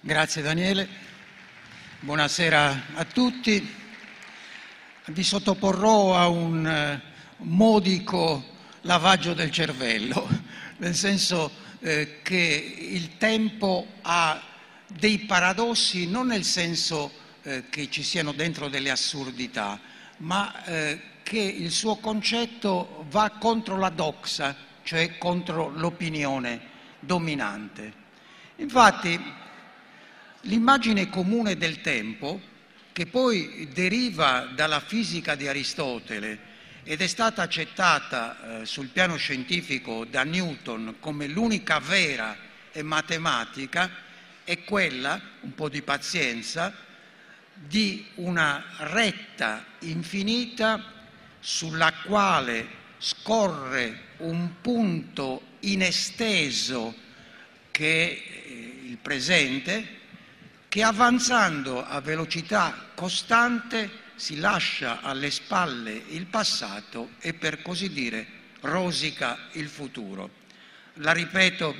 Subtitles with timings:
[0.00, 0.88] Grazie Daniele,
[1.98, 3.74] buonasera a tutti.
[5.06, 7.02] Vi sottoporrò a un eh,
[7.38, 8.44] modico
[8.82, 10.28] lavaggio del cervello,
[10.78, 11.50] nel senso
[11.80, 14.40] eh, che il tempo ha
[14.86, 17.10] dei paradossi, non nel senso
[17.42, 19.80] eh, che ci siano dentro delle assurdità,
[20.18, 24.54] ma eh, che il suo concetto va contro la doxa,
[24.84, 26.60] cioè contro l'opinione
[27.00, 27.92] dominante.
[28.58, 29.46] Infatti,
[30.42, 32.40] L'immagine comune del tempo,
[32.92, 36.46] che poi deriva dalla fisica di Aristotele
[36.84, 42.36] ed è stata accettata eh, sul piano scientifico da Newton come l'unica vera
[42.72, 43.90] e matematica,
[44.44, 46.72] è quella, un po' di pazienza,
[47.52, 50.92] di una retta infinita
[51.40, 52.66] sulla quale
[52.98, 56.94] scorre un punto inesteso
[57.70, 58.50] che è
[58.86, 59.97] il presente,
[60.68, 68.26] che avanzando a velocità costante si lascia alle spalle il passato e per così dire
[68.60, 70.30] rosica il futuro.
[70.94, 71.74] La ripeto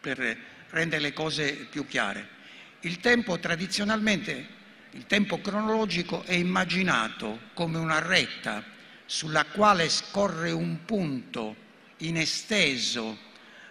[0.00, 0.38] per
[0.70, 2.34] rendere le cose più chiare.
[2.80, 4.46] Il tempo tradizionalmente,
[4.92, 8.62] il tempo cronologico è immaginato come una retta
[9.06, 11.64] sulla quale scorre un punto
[11.98, 13.18] inesteso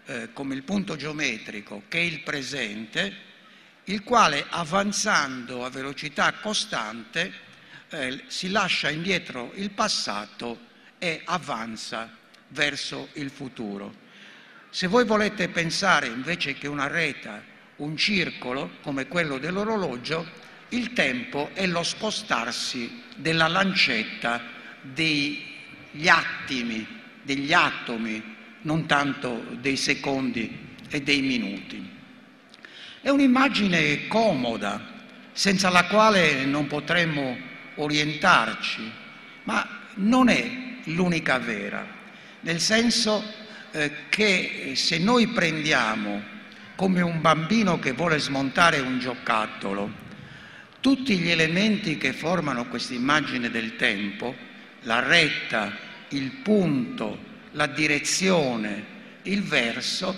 [0.05, 3.24] eh, come il punto geometrico che è il presente
[3.85, 7.31] il quale avanzando a velocità costante
[7.89, 10.59] eh, si lascia indietro il passato
[10.97, 12.09] e avanza
[12.49, 14.03] verso il futuro.
[14.69, 17.43] Se voi volete pensare invece che una reta,
[17.77, 24.41] un circolo come quello dell'orologio, il tempo è lo spostarsi della lancetta
[24.81, 26.85] degli attimi,
[27.21, 31.94] degli atomi, non tanto dei secondi e dei minuti.
[33.05, 34.83] È un'immagine comoda,
[35.31, 37.37] senza la quale non potremmo
[37.75, 38.91] orientarci,
[39.43, 40.49] ma non è
[40.85, 41.85] l'unica vera,
[42.39, 43.23] nel senso
[43.69, 46.19] eh, che se noi prendiamo
[46.73, 49.91] come un bambino che vuole smontare un giocattolo
[50.79, 54.33] tutti gli elementi che formano questa immagine del tempo,
[54.81, 55.77] la retta,
[56.09, 57.19] il punto,
[57.51, 58.83] la direzione,
[59.21, 60.17] il verso,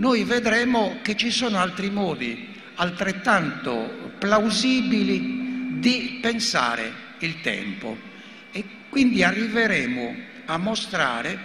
[0.00, 7.96] noi vedremo che ci sono altri modi altrettanto plausibili di pensare il tempo
[8.50, 10.16] e quindi arriveremo
[10.46, 11.38] a mostrare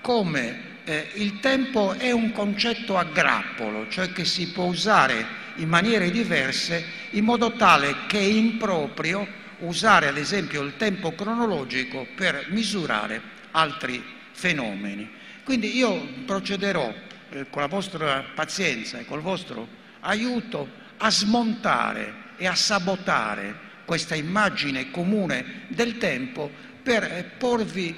[0.00, 5.68] come eh, il tempo è un concetto a grappolo, cioè che si può usare in
[5.68, 9.26] maniere diverse in modo tale che è improprio
[9.58, 13.20] usare ad esempio il tempo cronologico per misurare
[13.50, 14.02] altri
[14.32, 15.10] fenomeni.
[15.44, 19.66] Quindi io procederò eh, con la vostra pazienza e col vostro
[20.00, 20.68] aiuto
[20.98, 26.50] a smontare e a sabotare questa immagine comune del tempo
[26.82, 27.94] per eh, porvi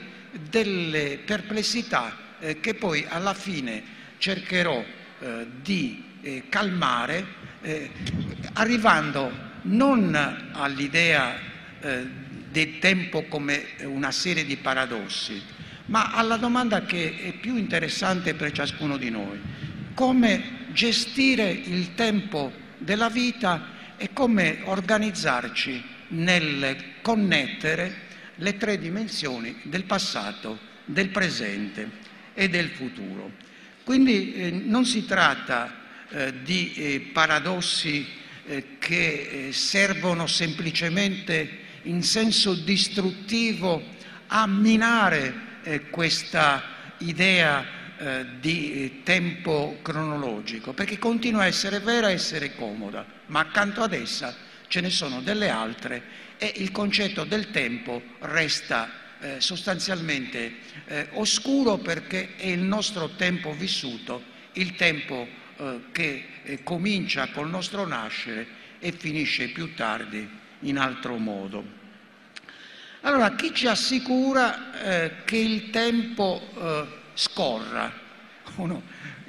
[0.48, 4.98] delle perplessità eh, che poi alla fine cercherò
[5.60, 6.02] di
[6.48, 7.26] calmare
[8.54, 9.30] arrivando
[9.62, 10.14] non
[10.52, 11.36] all'idea
[12.50, 15.42] del tempo come una serie di paradossi,
[15.90, 19.38] ma alla domanda che è più interessante per ciascuno di noi.
[19.94, 29.84] Come gestire il tempo della vita e come organizzarci nel connettere le tre dimensioni del
[29.84, 31.90] passato, del presente
[32.34, 33.32] e del futuro.
[33.82, 35.74] Quindi eh, non si tratta
[36.08, 38.06] eh, di eh, paradossi
[38.46, 43.82] eh, che eh, servono semplicemente in senso distruttivo
[44.28, 47.64] a minare eh, questa idea
[47.96, 53.92] eh, di tempo cronologico, perché continua a essere vera e essere comoda, ma accanto ad
[53.92, 54.34] essa
[54.66, 56.02] ce ne sono delle altre
[56.38, 60.54] e il concetto del tempo resta eh, sostanzialmente
[60.86, 64.22] eh, oscuro perché è il nostro tempo vissuto,
[64.54, 68.46] il tempo eh, che eh, comincia col nostro nascere
[68.78, 70.28] e finisce più tardi
[70.60, 71.79] in altro modo.
[73.02, 77.90] Allora, chi ci assicura eh, che il tempo eh, scorra?
[78.56, 78.82] Uno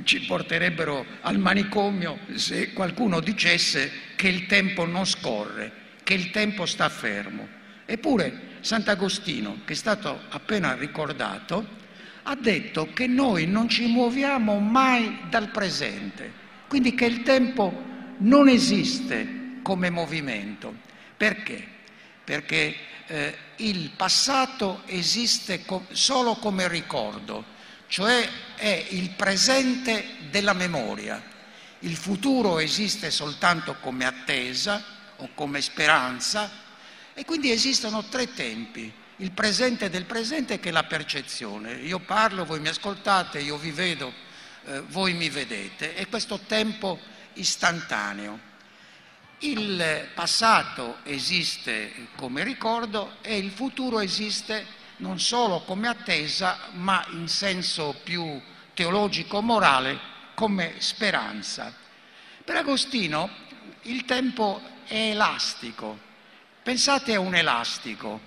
[0.03, 5.71] ci porterebbero al manicomio se qualcuno dicesse che il tempo non scorre,
[6.03, 7.47] che il tempo sta fermo.
[7.85, 11.79] Eppure Sant'Agostino, che è stato appena ricordato,
[12.23, 16.31] ha detto che noi non ci muoviamo mai dal presente,
[16.67, 17.83] quindi che il tempo
[18.17, 20.75] non esiste come movimento.
[21.15, 21.65] Perché?
[22.23, 22.75] Perché
[23.07, 23.35] eh,
[23.67, 27.43] il passato esiste co- solo come ricordo,
[27.87, 31.29] cioè è il presente della memoria.
[31.83, 34.83] il futuro esiste soltanto come attesa
[35.17, 36.49] o come speranza
[37.13, 41.73] e quindi esistono tre tempi, il presente del presente che è la percezione.
[41.73, 44.13] Io parlo, voi mi ascoltate, io vi vedo,
[44.65, 46.99] eh, voi mi vedete, e questo tempo
[47.33, 48.49] istantaneo.
[49.43, 54.63] Il passato esiste come ricordo e il futuro esiste
[54.97, 58.39] non solo come attesa, ma in senso più
[58.75, 59.99] teologico-morale
[60.35, 61.73] come speranza.
[62.45, 63.29] Per Agostino
[63.83, 65.97] il tempo è elastico.
[66.61, 68.21] Pensate a un elastico.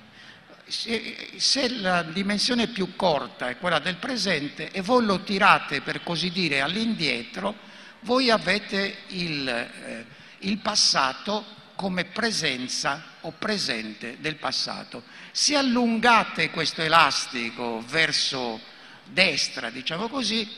[0.66, 6.02] Se, se, la dimensione più corta è quella del presente e voi lo tirate, per
[6.02, 7.54] così dire, all'indietro,
[8.00, 11.44] voi avete il, eh, il passato
[11.74, 15.02] come presenza o presente del passato.
[15.32, 18.60] Se allungate questo elastico verso
[19.04, 20.48] destra, diciamo così,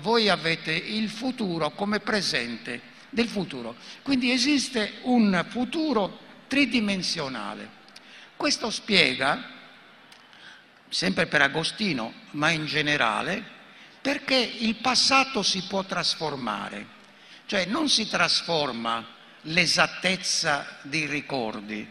[0.00, 3.76] voi avete il futuro come presente del futuro.
[4.02, 7.84] Quindi esiste un futuro tridimensionale.
[8.36, 9.54] Questo spiega,
[10.88, 13.42] sempre per Agostino, ma in generale,
[14.02, 16.94] perché il passato si può trasformare.
[17.46, 19.14] Cioè non si trasforma
[19.46, 21.86] l'esattezza dei ricordi,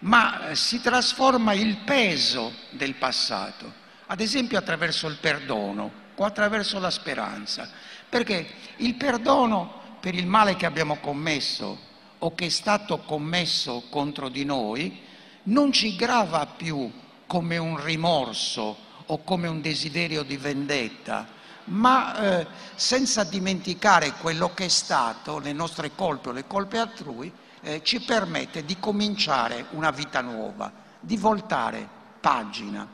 [0.00, 3.72] ma eh, si trasforma il peso del passato,
[4.06, 7.68] ad esempio attraverso il perdono o attraverso la speranza,
[8.08, 11.84] perché il perdono per il male che abbiamo commesso
[12.18, 15.04] o che è stato commesso contro di noi
[15.44, 16.90] non ci grava più
[17.26, 21.28] come un rimorso o come un desiderio di vendetta,
[21.66, 27.32] ma eh, senza dimenticare quello che è stato, le nostre colpe o le colpe altrui,
[27.62, 30.70] eh, ci permette di cominciare una vita nuova,
[31.00, 31.88] di voltare
[32.20, 32.86] pagina.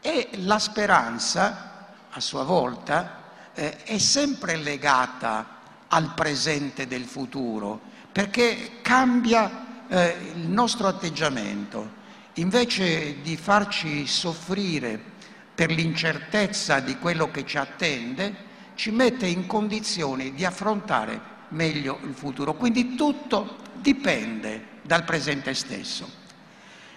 [0.00, 3.22] E la speranza, a sua volta,
[3.54, 5.56] eh, è sempre legata
[5.88, 7.80] al presente del futuro,
[8.10, 11.96] perché cambia eh, il nostro atteggiamento.
[12.34, 15.16] Invece di farci soffrire
[15.58, 18.32] per l'incertezza di quello che ci attende,
[18.76, 22.54] ci mette in condizioni di affrontare meglio il futuro.
[22.54, 26.08] Quindi tutto dipende dal presente stesso.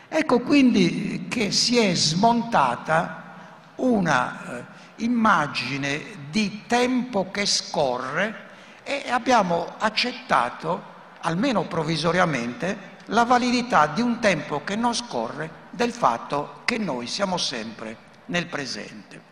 [0.08, 4.64] Ecco quindi che si è smontata una eh,
[4.98, 8.50] immagine di tempo che scorre
[8.84, 10.84] e abbiamo accettato,
[11.22, 17.38] almeno provvisoriamente, la validità di un tempo che non scorre del fatto che noi siamo
[17.38, 19.30] sempre nel presente.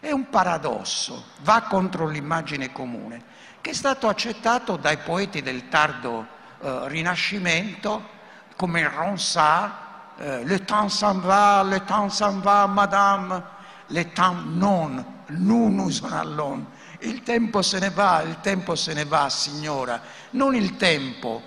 [0.00, 3.22] È un paradosso, va contro l'immagine comune,
[3.60, 6.26] che è stato accettato dai poeti del tardo
[6.62, 8.18] eh, Rinascimento
[8.56, 9.72] come Ronsard,
[10.18, 13.42] eh, le temps s'en va, le temps s'en va, madame,
[13.88, 16.64] le temps non, nous en allons.
[17.00, 20.00] Il tempo se ne va, il tempo se ne va, signora,
[20.30, 21.42] non il tempo,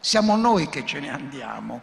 [0.00, 1.82] siamo noi che ce ne andiamo.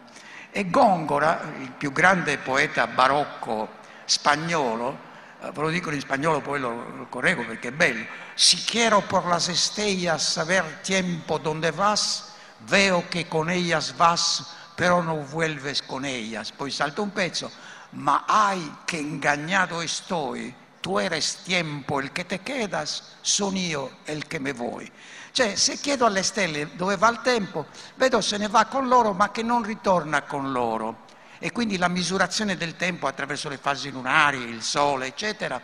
[0.50, 3.78] E Gongora, il più grande poeta barocco
[4.10, 4.98] spagnolo,
[5.40, 8.04] eh, ve lo dico in spagnolo poi lo, lo correggo perché è bello,
[8.34, 12.34] si quiero por las estrellas saber tiempo donde vas,
[12.66, 16.50] veo que con ellas vas, pero no vuelves con ellas.
[16.50, 17.50] Poi salta un pezzo,
[17.90, 24.26] ma ay che ingagnato estoy, tu eres tiempo el que te quedas, son io el
[24.26, 24.90] que me voy.
[25.32, 29.12] Cioè, se chiedo alle stelle dove va il tempo, vedo se ne va con loro,
[29.12, 31.08] ma che non ritorna con loro
[31.42, 35.60] e quindi la misurazione del tempo attraverso le fasi lunari, il sole, eccetera,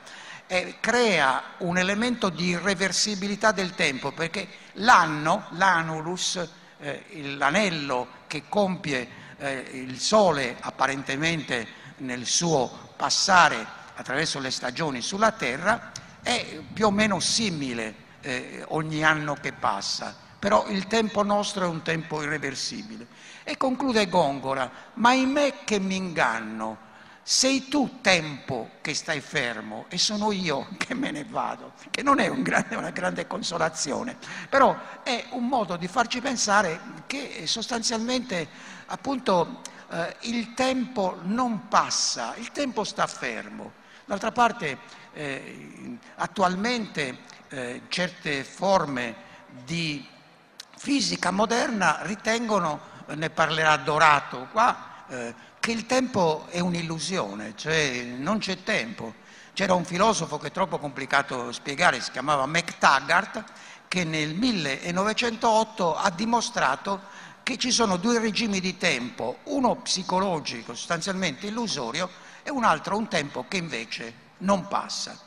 [0.47, 9.09] eh, crea un elemento di irreversibilità del tempo perché l'anno, l'anulus, eh, l'anello che compie
[9.37, 13.65] eh, il sole apparentemente nel suo passare
[13.97, 15.93] attraverso le stagioni sulla Terra,
[16.23, 21.69] è più o meno simile eh, ogni anno che passa, però il tempo nostro è
[21.69, 23.07] un tempo irreversibile.
[23.49, 26.79] E conclude Gongora, ma me che mi inganno,
[27.23, 32.19] sei tu tempo che stai fermo e sono io che me ne vado, che non
[32.19, 34.17] è un grande, una grande consolazione,
[34.49, 38.49] però è un modo di farci pensare che sostanzialmente
[38.87, 39.61] appunto
[39.91, 43.75] eh, il tempo non passa, il tempo sta fermo.
[44.07, 44.77] D'altra parte
[45.13, 49.15] eh, attualmente eh, certe forme
[49.65, 50.05] di
[50.77, 58.39] fisica moderna ritengono ne parlerà Dorato qua, eh, che il tempo è un'illusione, cioè non
[58.39, 59.15] c'è tempo.
[59.53, 63.45] C'era un filosofo che è troppo complicato spiegare, si chiamava McTaggart,
[63.89, 67.01] che nel 1908 ha dimostrato
[67.43, 72.11] che ci sono due regimi di tempo, uno psicologico, sostanzialmente illusorio,
[72.43, 75.19] e un altro un tempo che invece non passa.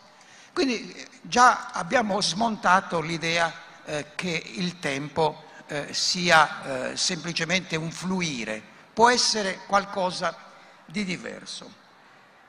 [0.54, 3.52] Quindi già abbiamo smontato l'idea
[3.86, 8.62] eh, che il tempo eh, sia eh, semplicemente un fluire,
[8.92, 10.36] può essere qualcosa
[10.86, 11.72] di diverso.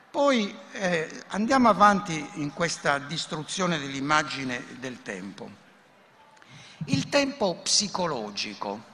[0.09, 5.49] Poi eh, andiamo avanti in questa distruzione dell'immagine del tempo.
[6.85, 8.89] Il tempo psicologico.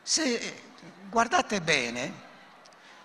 [0.00, 0.62] Se
[1.10, 2.22] guardate bene,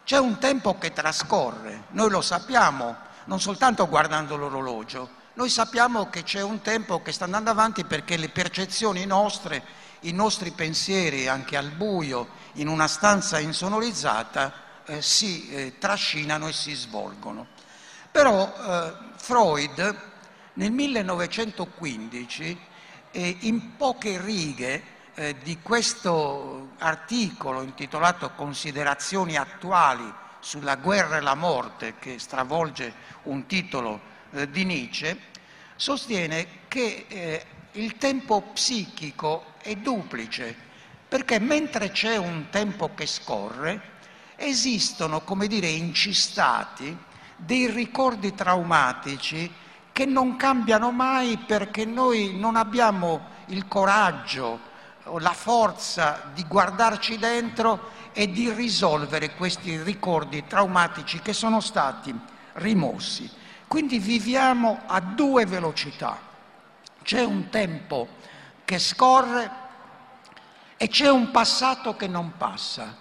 [0.05, 2.95] c'è un tempo che trascorre, noi lo sappiamo,
[3.25, 8.17] non soltanto guardando l'orologio, noi sappiamo che c'è un tempo che sta andando avanti perché
[8.17, 9.63] le percezioni nostre,
[10.01, 14.53] i nostri pensieri, anche al buio, in una stanza insonorizzata,
[14.85, 17.47] eh, si eh, trascinano e si svolgono.
[18.11, 20.07] Però eh, Freud
[20.53, 22.59] nel 1915
[23.11, 31.35] eh, in poche righe eh, di questo articolo intitolato Considerazioni attuali sulla guerra e la
[31.35, 33.99] morte, che stravolge un titolo
[34.31, 35.27] eh, di Nietzsche,
[35.75, 40.55] sostiene che il tempo psichico è duplice,
[41.07, 43.97] perché mentre c'è un tempo che scorre,
[44.35, 46.95] esistono, come dire, incistati
[47.35, 49.51] dei ricordi traumatici
[49.91, 54.67] che non cambiano mai perché noi non abbiamo il coraggio
[55.05, 62.13] o la forza di guardarci dentro e di risolvere questi ricordi traumatici che sono stati
[62.53, 63.29] rimossi.
[63.67, 66.17] Quindi viviamo a due velocità.
[67.03, 68.07] C'è un tempo
[68.69, 69.51] che scorre
[70.77, 72.95] e c'è un passato che non passa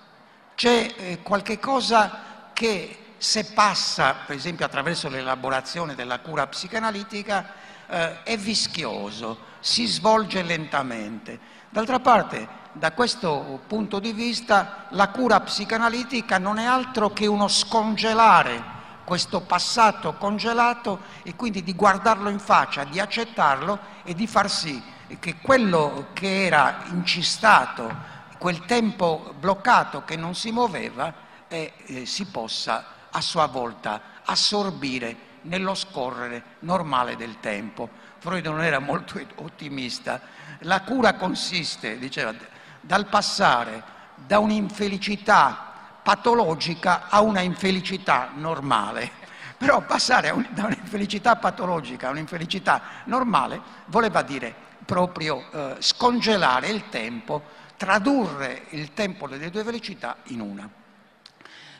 [0.55, 7.53] c'è eh, qualche cosa che se passa, per esempio attraverso l'elaborazione della cura psicanalitica,
[7.87, 11.39] eh, è vischioso, si svolge lentamente.
[11.69, 17.47] D'altra parte, da questo punto di vista, la cura psicanalitica non è altro che uno
[17.47, 24.51] scongelare questo passato congelato e quindi di guardarlo in faccia, di accettarlo e di far
[24.51, 31.12] sì che quello che era incistato quel tempo bloccato che non si muoveva
[31.49, 37.88] e eh, si possa a sua volta assorbire nello scorrere normale del tempo.
[38.19, 40.21] Freud non era molto ottimista.
[40.61, 42.35] La cura consiste, diceva,
[42.81, 43.83] dal passare
[44.15, 45.73] da un'infelicità
[46.03, 49.27] patologica a una infelicità normale.
[49.57, 57.42] Però passare da un'infelicità patologica a un'infelicità normale voleva dire proprio eh, scongelare il tempo
[57.76, 60.68] tradurre il tempo delle due velocità in una.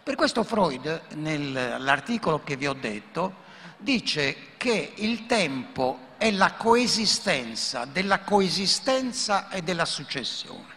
[0.03, 3.47] Per questo Freud, nell'articolo che vi ho detto,
[3.79, 10.77] dice che il tempo è la coesistenza della coesistenza e della successione.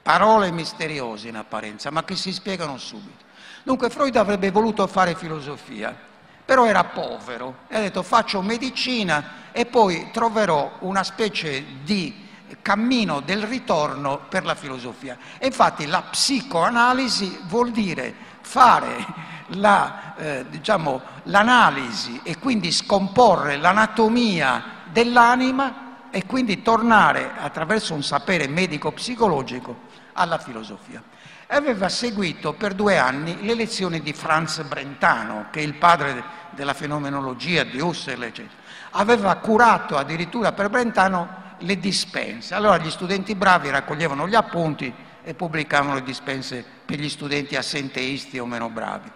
[0.00, 3.22] Parole misteriose in apparenza, ma che si spiegano subito.
[3.64, 5.94] Dunque Freud avrebbe voluto fare filosofia,
[6.42, 12.26] però era povero e ha detto faccio medicina e poi troverò una specie di
[12.60, 15.16] cammino del ritorno per la filosofia.
[15.38, 19.06] E infatti la psicoanalisi vuol dire fare
[19.48, 28.48] la, eh, diciamo, l'analisi e quindi scomporre l'anatomia dell'anima e quindi tornare attraverso un sapere
[28.48, 29.82] medico-psicologico
[30.14, 31.00] alla filosofia.
[31.46, 36.74] Aveva seguito per due anni le lezioni di Franz Brentano, che è il padre della
[36.74, 38.62] fenomenologia di Husserl, eccetera.
[38.96, 42.54] Aveva curato addirittura per Brentano le dispense.
[42.54, 48.38] Allora gli studenti bravi raccoglievano gli appunti e pubblicavano le dispense per gli studenti assenteisti
[48.38, 49.10] o meno bravi.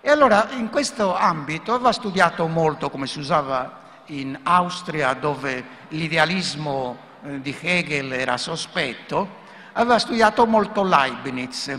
[0.00, 6.96] E allora in questo ambito aveva studiato molto come si usava in Austria dove l'idealismo
[7.22, 9.38] eh, di Hegel era sospetto,
[9.72, 11.78] aveva studiato molto Leibniz.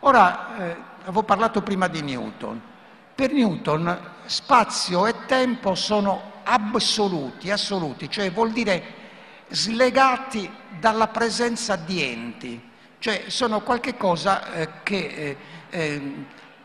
[0.00, 2.60] Ora, eh, avevo parlato prima di Newton.
[3.14, 9.02] Per Newton spazio e tempo sono assoluti, assoluti, cioè vuol dire
[9.48, 15.36] slegati dalla presenza di enti, cioè sono qualcosa eh, che eh,
[15.70, 16.12] eh,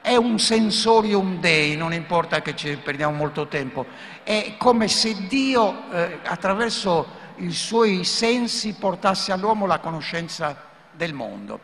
[0.02, 3.86] è un sensorium dei, non importa che ci perdiamo molto tempo,
[4.24, 11.60] è come se Dio eh, attraverso i suoi sensi portasse all'uomo la conoscenza del mondo.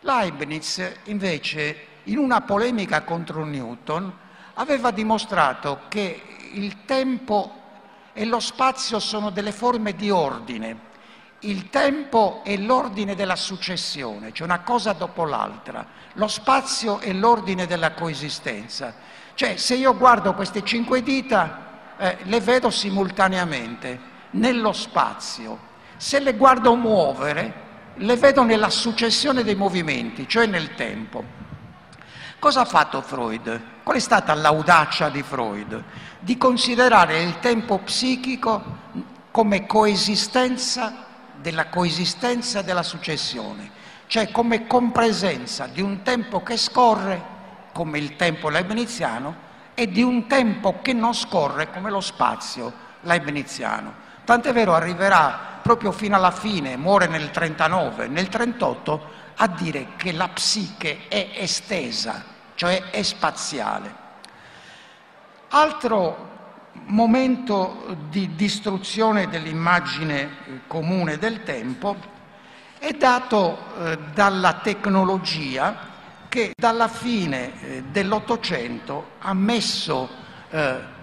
[0.00, 4.12] Leibniz invece in una polemica contro Newton
[4.54, 7.52] aveva dimostrato che il tempo
[8.12, 10.86] e lo spazio sono delle forme di ordine.
[11.40, 15.86] Il tempo è l'ordine della successione, cioè una cosa dopo l'altra.
[16.14, 18.92] Lo spazio è l'ordine della coesistenza.
[19.34, 24.00] Cioè se io guardo queste cinque dita, eh, le vedo simultaneamente
[24.30, 25.66] nello spazio.
[25.96, 31.24] Se le guardo muovere, le vedo nella successione dei movimenti, cioè nel tempo.
[32.38, 33.60] Cosa ha fatto Freud?
[33.82, 35.84] Qual è stata l'audacia di Freud?
[36.20, 38.76] di considerare il tempo psichico
[39.30, 41.06] come coesistenza
[41.40, 43.70] della coesistenza della successione,
[44.08, 47.36] cioè come compresenza di un tempo che scorre,
[47.72, 54.06] come il tempo leibniziano, e di un tempo che non scorre come lo spazio leibniziano.
[54.24, 60.12] Tant'è vero arriverà proprio fino alla fine, muore nel 39, nel 38, a dire che
[60.12, 64.06] la psiche è estesa, cioè è spaziale.
[65.50, 66.36] Altro
[66.86, 71.96] momento di distruzione dell'immagine eh, comune del tempo
[72.78, 75.86] è dato eh, dalla tecnologia
[76.28, 80.08] che dalla fine eh, dell'Ottocento ha messo
[80.50, 80.96] eh,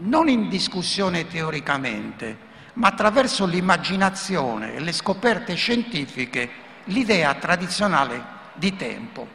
[0.00, 8.22] non in discussione teoricamente, ma attraverso l'immaginazione e le scoperte scientifiche l'idea tradizionale
[8.54, 9.26] di tempo.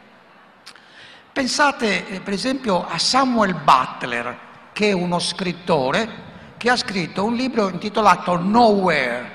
[1.32, 4.38] Pensate eh, per esempio a Samuel Butler,
[4.72, 6.24] che è uno scrittore
[6.58, 9.32] che ha scritto un libro intitolato Nowhere,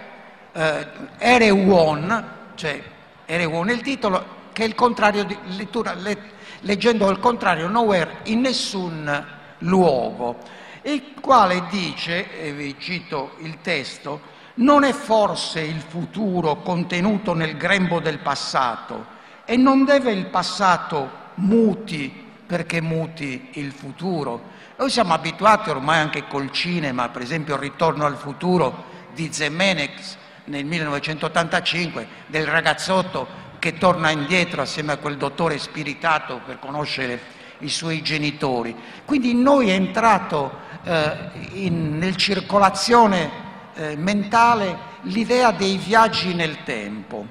[0.52, 0.86] eh,
[1.18, 2.24] Ere One,
[2.54, 2.82] cioè
[3.26, 6.18] Ere One è il titolo, che è il contrario di lettura, le,
[6.60, 9.26] leggendo il contrario, Nowhere, in nessun
[9.58, 10.38] luogo,
[10.82, 14.29] il quale dice, e vi cito il testo,
[14.60, 21.18] non è forse il futuro contenuto nel grembo del passato e non deve il passato
[21.34, 24.58] muti perché muti il futuro.
[24.76, 30.16] Noi siamo abituati ormai anche col cinema, per esempio il Ritorno al futuro di Zemenex
[30.44, 37.68] nel 1985, del ragazzotto che torna indietro assieme a quel dottore spiritato per conoscere i
[37.68, 38.74] suoi genitori.
[39.04, 40.50] Quindi in noi è entrato
[40.82, 41.12] eh,
[41.52, 47.26] in, nel circolazione eh, mentale l'idea dei viaggi nel tempo,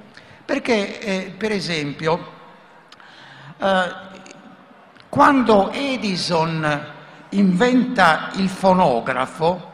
[0.45, 2.37] perché eh, per esempio
[3.57, 4.07] eh,
[5.09, 6.93] quando Edison
[7.29, 9.67] inventa il fonografo,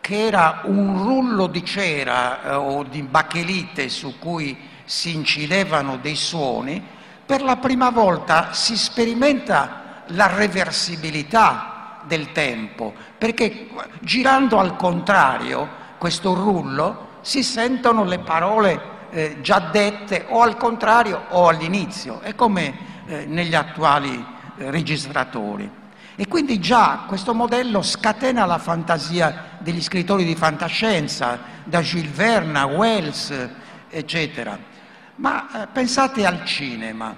[0.00, 6.14] che era un rullo di cera eh, o di bachelite su cui si incidevano dei
[6.14, 6.82] suoni,
[7.26, 13.68] per la prima volta si sperimenta la reversibilità del tempo, perché
[14.00, 21.24] girando al contrario questo rullo si sentono le parole eh, già dette o al contrario
[21.30, 22.74] o all'inizio, è come
[23.06, 24.24] eh, negli attuali
[24.58, 25.70] eh, registratori.
[26.18, 32.62] E quindi già questo modello scatena la fantasia degli scrittori di fantascienza, da Jules Verne
[32.62, 33.34] Wells,
[33.90, 34.58] eccetera.
[35.16, 37.14] Ma eh, pensate al cinema.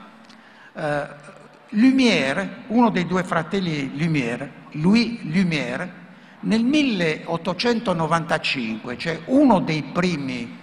[0.72, 1.26] Eh,
[1.72, 6.06] Lumière, uno dei due fratelli Lumière, Louis Lumière,
[6.40, 10.57] nel 1895, cioè uno dei primi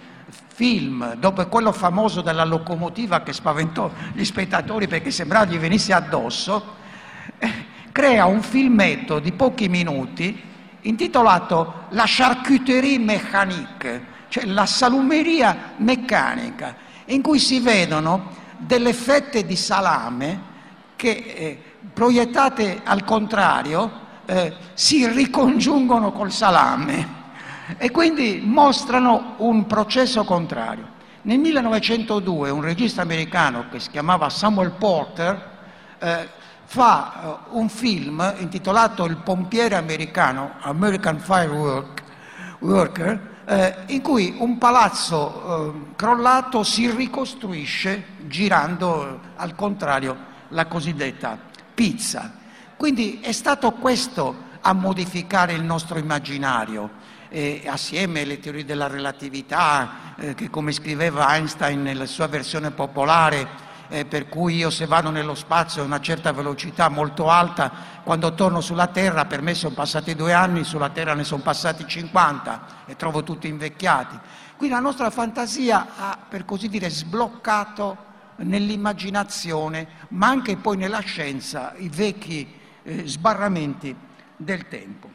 [0.54, 6.76] film, dopo quello famoso della locomotiva che spaventò gli spettatori perché sembrava gli venisse addosso,
[7.38, 7.52] eh,
[7.92, 10.42] crea un filmetto di pochi minuti
[10.82, 16.74] intitolato La charcuterie mécanique, cioè la salumeria meccanica,
[17.06, 20.54] in cui si vedono delle fette di salame
[20.96, 21.62] che eh,
[21.92, 27.24] proiettate al contrario eh, si ricongiungono col salame
[27.78, 30.94] e quindi mostrano un processo contrario.
[31.22, 35.54] Nel 1902 un regista americano che si chiamava Samuel Porter
[35.98, 36.28] eh,
[36.66, 45.72] fa uh, un film intitolato Il pompiere americano, American Fireworker, eh, in cui un palazzo
[45.72, 50.16] eh, crollato si ricostruisce girando eh, al contrario
[50.48, 51.38] la cosiddetta
[51.72, 52.44] pizza.
[52.76, 57.04] Quindi è stato questo a modificare il nostro immaginario.
[57.66, 63.46] assieme alle teorie della relatività, eh, che come scriveva Einstein nella sua versione popolare,
[63.88, 67.70] eh, per cui io se vado nello spazio a una certa velocità molto alta,
[68.04, 71.86] quando torno sulla Terra, per me sono passati due anni, sulla Terra ne sono passati
[71.86, 74.18] 50 e trovo tutti invecchiati.
[74.56, 78.04] Quindi la nostra fantasia ha, per così dire, sbloccato
[78.36, 82.55] nell'immaginazione, ma anche poi nella scienza, i vecchi
[82.86, 83.94] eh, sbarramenti
[84.36, 85.10] del tempo.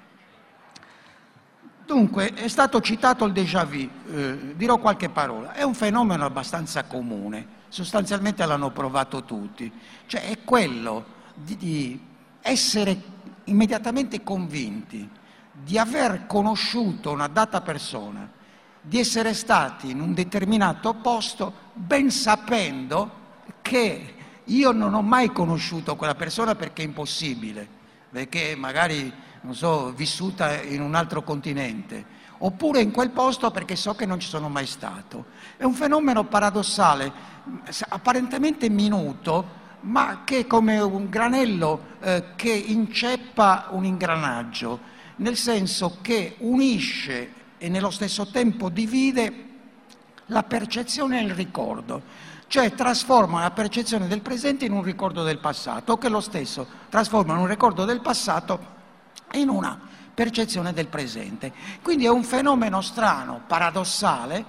[1.86, 6.84] Dunque, è stato citato il déjà vu, eh, dirò qualche parola, è un fenomeno abbastanza
[6.84, 9.72] comune sostanzialmente l'hanno provato tutti,
[10.06, 12.00] cioè è quello di, di
[12.42, 13.02] essere
[13.46, 15.10] immediatamente convinti
[15.54, 18.30] di aver conosciuto una data persona,
[18.82, 23.20] di essere stati in un determinato posto ben sapendo
[23.62, 27.68] che io non ho mai conosciuto quella persona perché è impossibile,
[28.10, 33.94] perché magari, non so, vissuta in un altro continente, oppure in quel posto perché so
[33.94, 35.26] che non ci sono mai stato.
[35.58, 37.12] È un fenomeno paradossale
[37.90, 44.80] apparentemente minuto, ma che è come un granello eh, che inceppa un ingranaggio,
[45.18, 49.50] nel senso che unisce e nello stesso tempo divide
[50.28, 52.02] la percezione e il ricordo,
[52.52, 56.68] cioè trasforma la percezione del presente in un ricordo del passato, o che lo stesso
[56.90, 58.60] trasforma un ricordo del passato
[59.36, 59.80] in una
[60.14, 61.54] percezione del presente.
[61.82, 64.44] Quindi è un fenomeno strano, paradossale,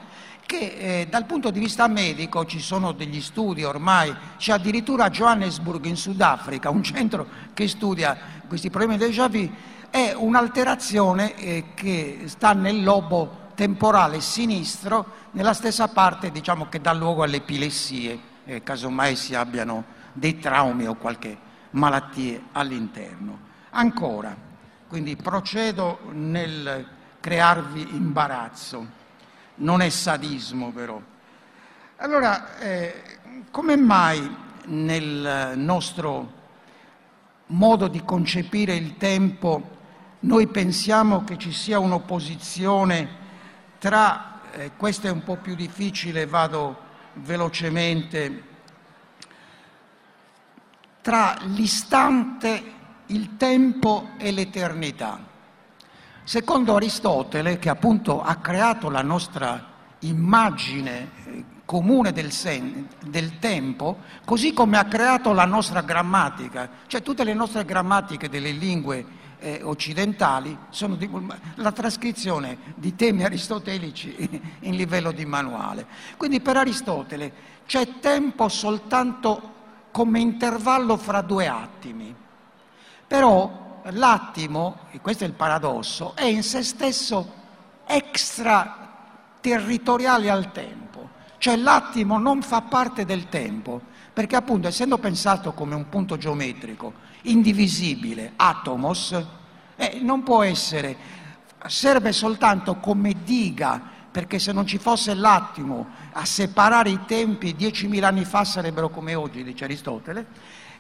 [0.44, 0.58] che
[1.02, 5.84] eh, dal punto di vista medico ci sono degli studi ormai, c'è addirittura a Johannesburg
[5.84, 9.48] in Sudafrica, un centro che studia questi problemi del déjà vu,
[9.90, 16.92] è un'alterazione eh, che sta nel lobo temporale sinistro, nella stessa parte diciamo, che dà
[16.92, 21.36] luogo alle epilessie, eh, casomai si abbiano dei traumi o qualche
[21.70, 23.50] malattia all'interno.
[23.70, 24.36] Ancora,
[24.88, 26.86] quindi procedo nel
[27.20, 29.00] crearvi imbarazzo
[29.56, 31.00] non è sadismo però.
[31.96, 33.02] Allora, eh,
[33.50, 34.36] come mai
[34.66, 36.40] nel nostro
[37.46, 39.78] modo di concepire il tempo
[40.20, 43.20] noi pensiamo che ci sia un'opposizione
[43.83, 46.77] tra, eh, questo è un po' più difficile, vado
[47.14, 48.42] velocemente,
[51.01, 52.62] tra l'istante,
[53.07, 55.18] il tempo e l'eternità.
[56.23, 63.99] Secondo Aristotele, che appunto ha creato la nostra immagine eh, comune del, sen, del, tempo,
[64.25, 69.61] così come ha creato la nostra grammatica, cioè tutte le nostre grammatiche delle lingue eh,
[69.62, 71.11] occidentali sono di,
[71.57, 74.14] la trascrizione di temi aristotelici
[74.61, 75.85] in livello di manuale.
[76.16, 77.33] Quindi per Aristotele
[77.66, 79.50] c'è tempo soltanto
[79.90, 82.14] come intervallo fra due attimi,
[83.07, 87.40] però l'attimo, e questo è il paradosso, è in se stesso
[87.85, 93.81] extraterritoriale al tempo, cioè l'attimo non fa parte del tempo,
[94.12, 99.24] perché appunto essendo pensato come un punto geometrico indivisibile, atomos,
[99.76, 100.96] eh, non può essere,
[101.66, 103.80] serve soltanto come diga,
[104.11, 109.14] perché se non ci fosse l'attimo a separare i tempi, 10.000 anni fa sarebbero come
[109.14, 110.26] oggi, dice Aristotele,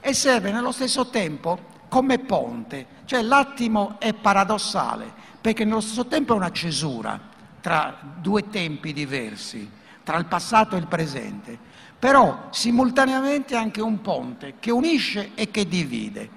[0.00, 6.34] e serve nello stesso tempo come ponte, cioè l'attimo è paradossale perché nello stesso tempo
[6.34, 7.18] è una cesura
[7.60, 9.68] tra due tempi diversi,
[10.04, 11.58] tra il passato e il presente,
[12.02, 16.28] però simultaneamente anche un ponte che unisce e che divide.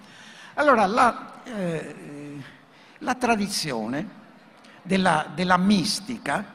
[0.53, 1.95] Allora la, eh,
[2.99, 4.07] la tradizione
[4.83, 6.53] della, della mistica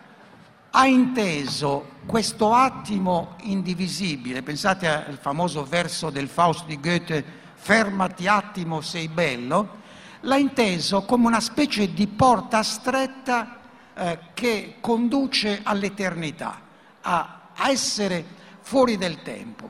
[0.71, 8.81] ha inteso questo attimo indivisibile, pensate al famoso verso del Faust di Goethe, fermati attimo,
[8.81, 9.79] sei bello,
[10.21, 13.59] l'ha inteso come una specie di porta stretta
[13.93, 16.61] eh, che conduce all'eternità,
[17.01, 18.39] a, a essere
[18.71, 19.69] fuori del tempo.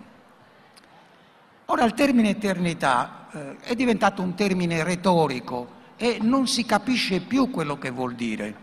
[1.65, 7.49] Ora il termine eternità eh, è diventato un termine retorico e non si capisce più
[7.49, 8.55] quello che vuol dire,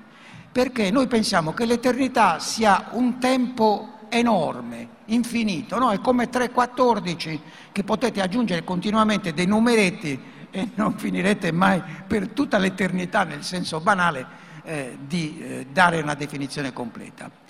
[0.51, 5.89] perché noi pensiamo che l'eternità sia un tempo enorme, infinito, no?
[5.89, 7.39] è come 3,14
[7.71, 10.21] che potete aggiungere continuamente dei numeretti
[10.51, 14.27] e non finirete mai per tutta l'eternità, nel senso banale,
[14.61, 17.46] eh, di eh, dare una definizione completa.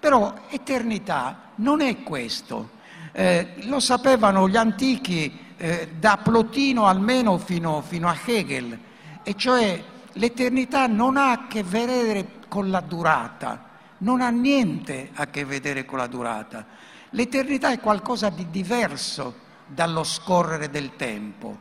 [0.00, 2.78] Però eternità non è questo.
[3.12, 8.78] Eh, lo sapevano gli antichi eh, da Plotino almeno fino, fino a Hegel,
[9.22, 9.82] e cioè
[10.14, 15.84] l'eternità non ha a che vedere con la durata, non ha niente a che vedere
[15.84, 16.64] con la durata.
[17.10, 19.34] L'eternità è qualcosa di diverso
[19.66, 21.58] dallo scorrere del tempo.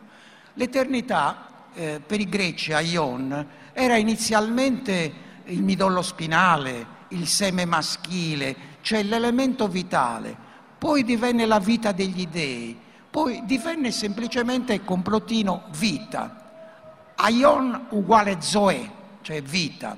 [0.54, 5.14] L'eternità eh, per i greci a Ion era inizialmente
[5.46, 10.36] il midollo spinale, il seme maschile, cioè l'elemento vitale,
[10.78, 12.78] poi divenne la vita degli dei,
[13.10, 17.14] poi divenne semplicemente complotino vita.
[17.16, 18.92] Aion uguale zoe,
[19.22, 19.98] cioè vita.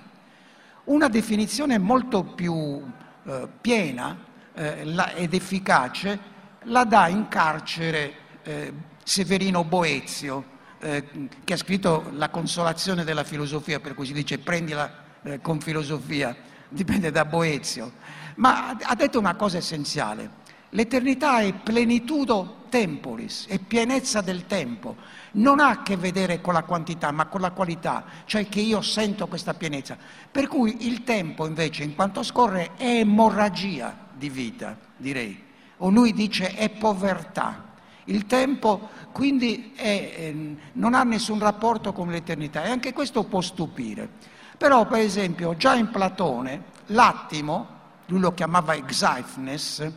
[0.85, 2.81] Una definizione molto più
[3.23, 4.17] eh, piena
[4.53, 6.19] eh, la, ed efficace
[6.63, 10.43] la dà in carcere eh, Severino Boezio,
[10.79, 14.91] eh, che ha scritto La consolazione della filosofia, per cui si dice prendila
[15.23, 16.35] eh, con filosofia,
[16.71, 17.93] dipende da Boezio.
[18.35, 20.29] Ma ha detto una cosa essenziale,
[20.69, 24.95] l'eternità è plenitudo temporis, è pienezza del tempo
[25.33, 28.81] non ha a che vedere con la quantità, ma con la qualità, cioè che io
[28.81, 29.97] sento questa pienezza.
[30.29, 35.49] Per cui il tempo invece, in quanto scorre, è emorragia di vita, direi.
[35.77, 37.69] O lui dice è povertà.
[38.05, 43.41] Il tempo quindi è, eh, non ha nessun rapporto con l'eternità e anche questo può
[43.41, 44.39] stupire.
[44.61, 47.67] Però, per esempio, già in Platone, l'attimo,
[48.05, 49.91] lui lo chiamava exaifnes,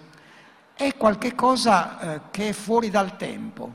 [0.72, 3.74] è qualcosa eh, che è fuori dal tempo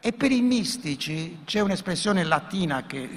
[0.00, 3.08] e per i mistici c'è un'espressione latina che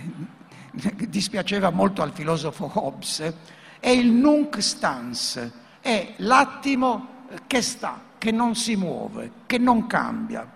[1.10, 3.34] dispiaceva molto al filosofo Hobbes,
[3.81, 10.49] è il nunc stans, è l'attimo che sta, che non si muove, che non cambia.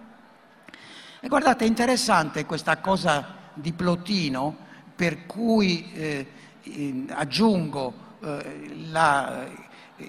[1.19, 4.67] E guardate, è interessante questa cosa di Plotino,
[4.99, 6.25] per cui eh,
[7.11, 8.85] aggiungo eh,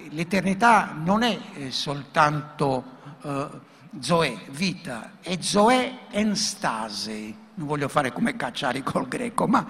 [0.09, 2.83] l'eternità non è eh, soltanto
[3.23, 3.47] eh,
[4.01, 7.33] zoe, vita, è zoe enstase.
[7.53, 9.65] Non voglio fare come cacciari col greco, ma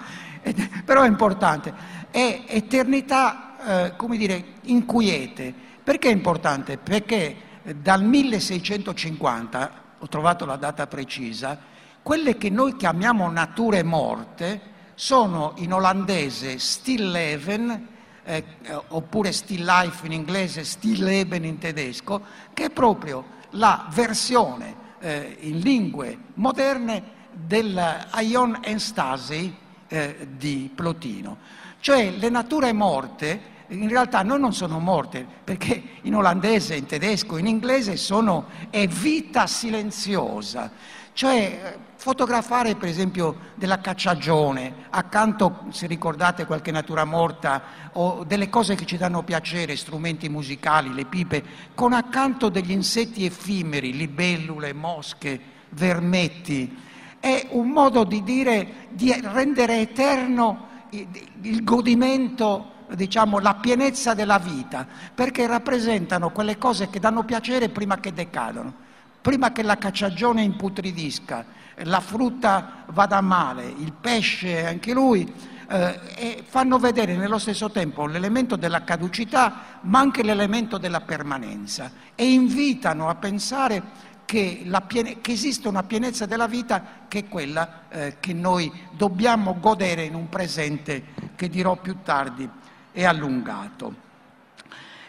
[0.84, 1.72] però è importante.
[2.10, 5.54] È eternità, eh, come dire, inquiete.
[5.84, 6.78] Perché è importante?
[6.78, 7.36] Perché
[7.80, 11.56] dal 1650, ho trovato la data precisa,
[12.02, 14.70] quelle che noi chiamiamo nature morte
[15.02, 17.88] sono in olandese stillleven,
[18.22, 18.44] eh,
[18.90, 22.22] oppure still life in inglese, stilleben in tedesco,
[22.54, 29.52] che è proprio la versione eh, in lingue moderne dell'Aion Enstasi
[29.88, 31.36] eh, di Plotino.
[31.80, 37.38] Cioè le nature morte in realtà noi non sono morte, perché in olandese, in tedesco,
[37.38, 40.70] in inglese sono è vita silenziosa.
[41.12, 47.62] Cioè fotografare per esempio della cacciagione, accanto, se ricordate qualche natura morta,
[47.92, 51.44] o delle cose che ci danno piacere, strumenti musicali, le pipe,
[51.76, 56.76] con accanto degli insetti effimeri, libellule, mosche, vermetti,
[57.20, 64.84] è un modo di dire, di rendere eterno il godimento diciamo, la pienezza della vita,
[65.14, 68.74] perché rappresentano quelle cose che danno piacere prima che decadono,
[69.20, 75.32] prima che la cacciagione imputridisca, la frutta vada male, il pesce anche lui,
[75.68, 82.30] eh, fanno vedere nello stesso tempo l'elemento della caducità, ma anche l'elemento della permanenza e
[82.30, 88.16] invitano a pensare che, piene, che, esiste una pienezza della vita che è quella eh,
[88.20, 91.04] che noi dobbiamo godere in un presente
[91.36, 92.48] che dirò più tardi
[92.92, 94.10] è allungato.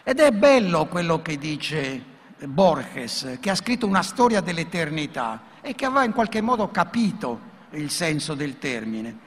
[0.02, 2.12] Ed è bello quello che dice
[2.46, 7.90] Borges, che ha scritto una storia dell'eternità e che aveva in qualche modo capito il
[7.90, 9.18] senso del termine.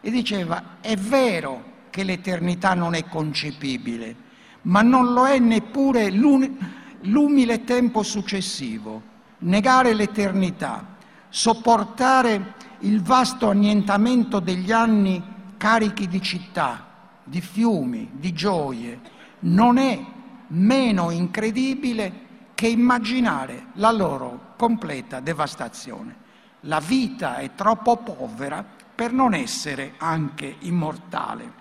[0.00, 4.14] E diceva, è vero che l'eternità non è concepibile,
[4.62, 9.02] ma non lo è neppure l'umile tempo successivo.
[9.38, 10.96] Negare l'eternità,
[11.28, 15.22] sopportare il vasto annientamento degli anni
[15.56, 16.86] carichi di città,
[17.24, 19.00] di fiumi, di gioie,
[19.40, 20.00] non è
[20.48, 22.26] meno incredibile
[22.58, 26.26] che immaginare la loro completa devastazione.
[26.62, 28.64] La vita è troppo povera
[28.96, 31.52] per non essere anche immortale.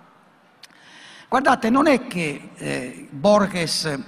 [1.29, 3.99] Guardate, non è che eh, Borges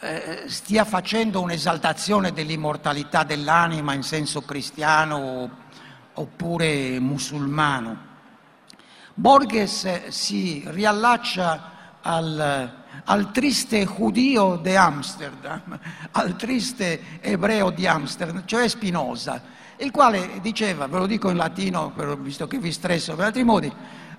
[0.00, 5.62] eh, stia facendo un'esaltazione dell'immortalità dell'anima in senso cristiano
[6.14, 8.12] oppure musulmano
[9.14, 15.78] Borges si riallaccia al, al triste giudio di Amsterdam,
[16.12, 19.42] al triste ebreo di Amsterdam, cioè Spinoza,
[19.76, 23.72] il quale diceva, ve lo dico in latino visto che vi stresso per altri modi,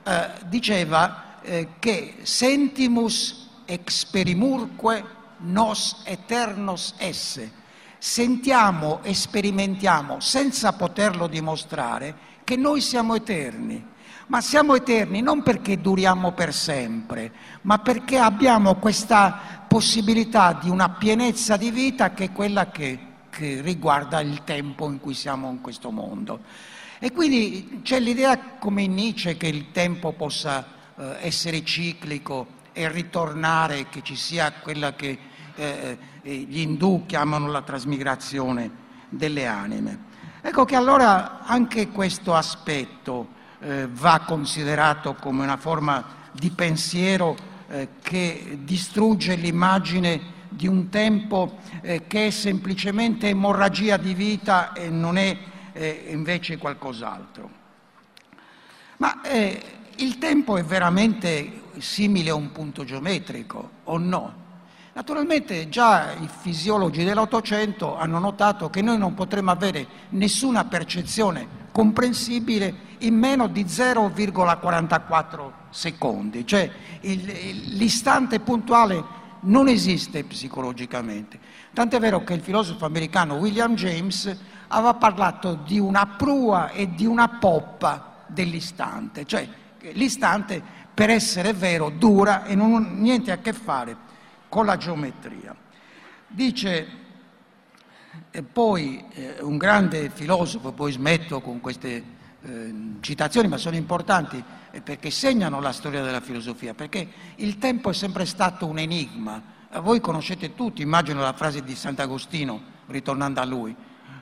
[0.03, 5.03] eh, diceva eh, che sentimus experimurque
[5.37, 7.51] nos eternos esse,
[7.97, 13.93] sentiamo e sperimentiamo senza poterlo dimostrare che noi siamo eterni
[14.27, 20.89] ma siamo eterni non perché duriamo per sempre, ma perché abbiamo questa possibilità di una
[20.89, 25.61] pienezza di vita che è quella che, che riguarda il tempo in cui siamo in
[25.61, 26.39] questo mondo.
[26.97, 32.89] E quindi c'è l'idea come in Nietzsche che il tempo possa eh, essere ciclico e
[32.89, 35.17] ritornare, che ci sia quella che
[35.55, 38.71] eh, eh gli indù chiamano la trasmigrazione
[39.09, 40.13] delle anime.
[40.41, 47.35] Ecco che allora anche questo aspetto eh, va considerato come una forma di pensiero
[47.67, 54.89] eh, che distrugge l'immagine di un tempo eh, che è semplicemente emorragia di vita e
[54.89, 55.37] non è
[55.73, 57.49] eh, invece qualcos'altro.
[58.97, 59.61] Ma eh,
[59.97, 64.43] il tempo è veramente simile a un punto geometrico o no?
[64.93, 72.73] Naturalmente già i fisiologi dell'Ottocento hanno notato che noi non potremo avere nessuna percezione comprensibile
[72.99, 77.21] in meno di 0,44 secondi, cioè il,
[77.75, 79.03] l'istante puntuale
[79.41, 81.37] non esiste psicologicamente.
[81.73, 84.33] Tant'è vero che il filosofo americano William James
[84.69, 89.45] aveva parlato di una prua e di una poppa dell'istante, cioè
[89.91, 93.97] l'istante per essere vero dura e non ha niente a che fare
[94.47, 95.53] con la geometria.
[96.25, 97.03] Dice
[98.31, 102.03] eh, poi eh, un grande filosofo, poi smetto con queste
[102.41, 104.43] eh, citazioni, ma sono importanti
[104.83, 109.41] perché segnano la storia della filosofia, perché il tempo è sempre stato un enigma.
[109.81, 113.73] Voi conoscete tutti, immagino la frase di Sant'Agostino, ritornando a lui,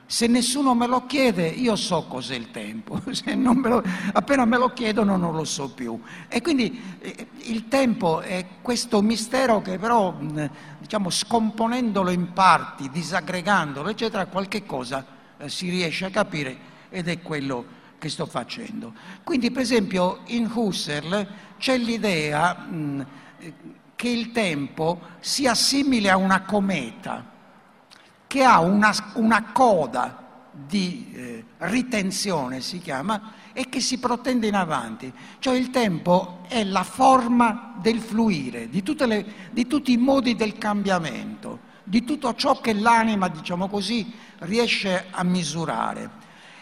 [0.06, 4.68] se nessuno me lo chiede, io so cos'è il tempo, me lo, appena me lo
[4.72, 6.00] chiedono non lo so più.
[6.28, 10.14] E quindi eh, il tempo è questo mistero che però,
[10.78, 15.06] diciamo, scomponendolo in parti, disaggregandolo, eccetera, qualche cosa
[15.38, 18.92] eh, si riesce a capire ed è quello che sto facendo.
[19.22, 21.26] Quindi, per esempio, in Husserl
[21.58, 23.06] c'è l'idea mh,
[23.96, 27.32] che il tempo sia simile a una cometa
[28.34, 34.56] che ha una, una coda di eh, ritenzione, si chiama, e che si protende in
[34.56, 35.12] avanti.
[35.38, 40.58] Cioè il tempo è la forma del fluire, di, le, di tutti i modi del
[40.58, 46.10] cambiamento, di tutto ciò che l'anima, diciamo così, riesce a misurare.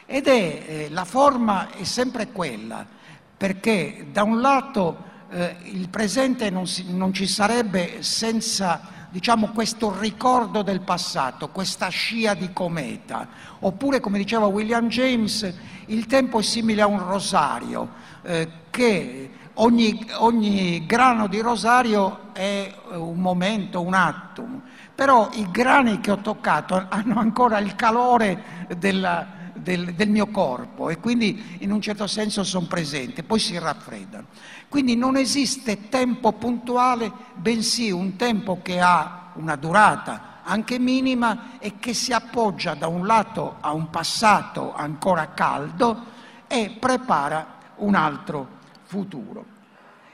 [0.05, 2.87] Ed è eh, la forma è sempre quella,
[3.35, 9.95] perché da un lato eh, il presente non, si, non ci sarebbe senza diciamo, questo
[9.99, 13.29] ricordo del passato, questa scia di cometa.
[13.61, 15.55] Oppure, come diceva William James,
[15.87, 17.91] il tempo è simile a un rosario,
[18.23, 24.63] eh, che ogni, ogni, grano di rosario è un momento, un attimo.
[24.95, 30.89] Però i grani che ho toccato hanno ancora il calore della, del, del, mio corpo
[30.89, 34.27] e quindi in un certo senso sono presenti, poi si raffreddano.
[34.73, 41.79] Quindi non esiste tempo puntuale, bensì un tempo che ha una durata anche minima e
[41.79, 46.05] che si appoggia da un lato a un passato ancora caldo
[46.47, 48.49] e prepara un altro
[48.85, 49.45] futuro.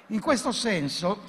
[0.08, 1.20] In questo senso,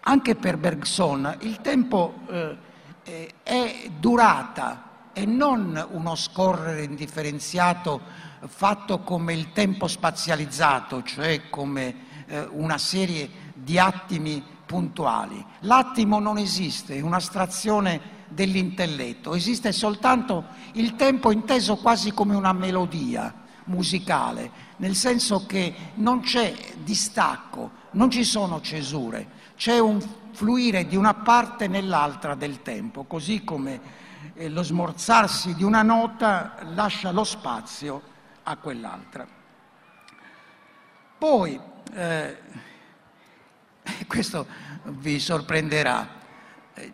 [0.00, 8.02] anche per Bergson, il tempo eh, è durata e non uno scorrere indifferenziato
[8.48, 15.44] fatto come il tempo spazializzato, cioè come eh, una serie di attimi puntuali.
[15.60, 23.34] L'attimo non esiste, è un'astrazione dell'intelletto, esiste soltanto il tempo inteso quasi come una melodia
[23.64, 30.94] musicale, nel senso che non c'è distacco, non ci sono cesure, c'è un fluire di
[30.94, 33.80] una parte nell'altra del tempo, così come
[34.34, 38.02] eh, lo smorzarsi di una nota lascia lo spazio
[38.44, 39.26] a quell'altra.
[41.18, 41.60] Poi
[41.92, 42.36] eh,
[44.06, 44.46] questo
[44.84, 46.18] vi sorprenderà.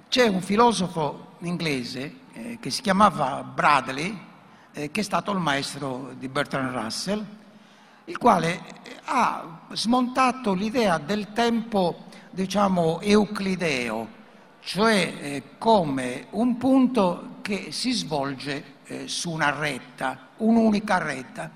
[0.08, 4.18] C'è un filosofo inglese eh, che si chiamava Bradley,
[4.72, 7.24] eh, che è stato il maestro di Bertrand Russell,
[8.06, 14.08] il quale eh, ha smontato l'idea del tempo, diciamo, euclideo,
[14.60, 21.50] cioè eh, come un punto che si svolge eh, su una retta, un'unica retta,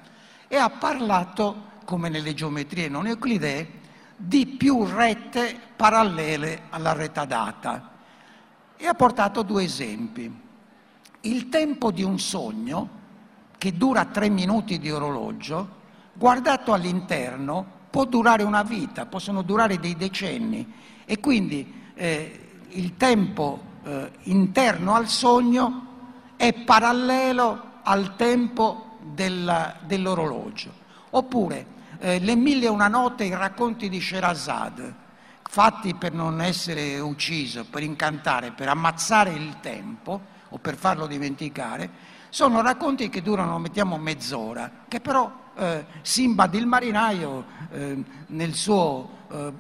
[0.49, 3.69] e ha parlato come nelle geometrie non euclidee,
[4.15, 7.91] di più rette parallele alla retta data.
[8.77, 10.33] E ha portato due esempi.
[11.23, 12.99] Il tempo di un sogno,
[13.59, 15.79] che dura tre minuti di orologio,
[16.13, 20.73] guardato all'interno può durare una vita, possono durare dei decenni
[21.05, 25.87] e quindi eh, il tempo eh, interno al sogno
[26.37, 30.73] è parallelo al tempo della, dell'orologio.
[31.11, 34.95] Oppure eh, Le mille e una notte, i racconti di Sherazade,
[35.43, 42.19] fatti per non essere ucciso, per incantare, per ammazzare il tempo o per farlo dimenticare,
[42.31, 49.11] sono racconti che durano, mettiamo, mezz'ora, che però eh, Simbad il marinaio eh, nel suo
[49.31, 49.53] eh,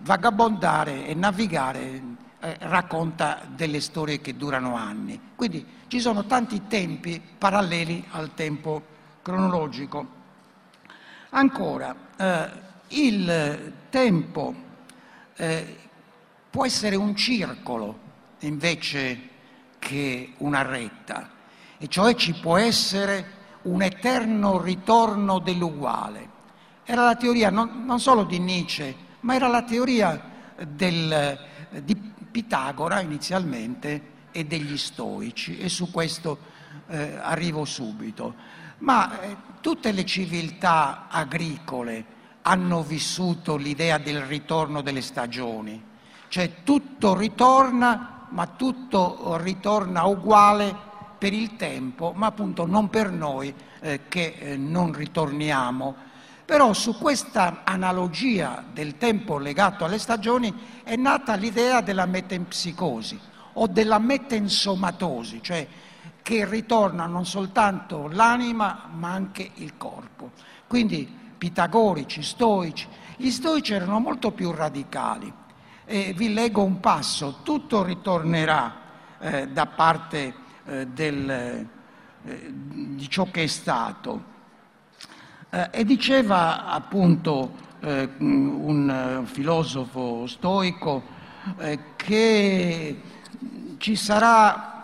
[0.00, 2.02] vagabondare e navigare
[2.40, 5.20] eh, racconta delle storie che durano anni.
[5.34, 8.82] Quindi ci sono tanti tempi paralleli al tempo
[9.22, 10.17] cronologico.
[11.30, 12.50] Ancora, eh,
[12.88, 14.54] il tempo
[15.36, 15.76] eh,
[16.48, 17.98] può essere un circolo
[18.40, 19.28] invece
[19.78, 21.30] che una retta,
[21.76, 26.36] e cioè ci può essere un eterno ritorno dell'uguale.
[26.84, 30.20] Era la teoria non, non solo di Nietzsche, ma era la teoria
[30.66, 31.38] del,
[31.82, 31.94] di
[32.30, 36.38] Pitagora inizialmente e degli stoici, e su questo
[36.88, 38.56] eh, arrivo subito.
[38.78, 45.82] Ma eh, tutte le civiltà agricole hanno vissuto l'idea del ritorno delle stagioni,
[46.28, 50.74] cioè tutto ritorna, ma tutto ritorna uguale
[51.18, 56.06] per il tempo, ma appunto non per noi eh, che eh, non ritorniamo.
[56.44, 63.20] Però su questa analogia del tempo legato alle stagioni è nata l'idea della metempsicosi
[63.54, 65.66] o della metensomatosi, cioè
[66.28, 70.32] che ritorna non soltanto l'anima ma anche il corpo.
[70.66, 72.86] quindi pitagorici, stoici.
[73.16, 75.32] Gli stoici erano molto più radicali.
[75.86, 78.74] E vi leggo un passo, tutto ritornerà
[79.20, 80.34] eh, da parte
[80.66, 81.66] eh, del, eh,
[82.52, 84.22] di ciò che è stato.
[85.48, 91.02] Eh, e diceva appunto eh, un filosofo stoico
[91.56, 93.00] eh, che
[93.78, 94.77] ci sarà